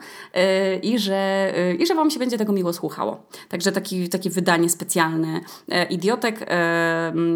i 0.84 1.00
że, 1.00 1.54
i 1.80 1.88
że 1.88 1.96
Wam 1.96 2.12
się 2.12 2.20
będzie 2.20 2.38
tego 2.38 2.54
miło 2.54 2.74
słuchało. 2.74 3.24
Także 3.50 3.72
taki, 3.72 4.10
takie 4.10 4.30
wydanie 4.30 4.70
specjalne 4.70 5.42
Idiotek 5.90 6.50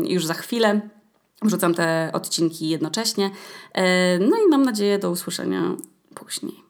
już 0.03 0.25
za 0.25 0.33
chwilę. 0.33 0.81
Wrzucam 1.41 1.73
te 1.73 2.09
odcinki 2.13 2.69
jednocześnie. 2.69 3.29
No 4.19 4.37
i 4.47 4.49
mam 4.49 4.63
nadzieję 4.63 4.99
do 4.99 5.11
usłyszenia 5.11 5.75
później. 6.25 6.64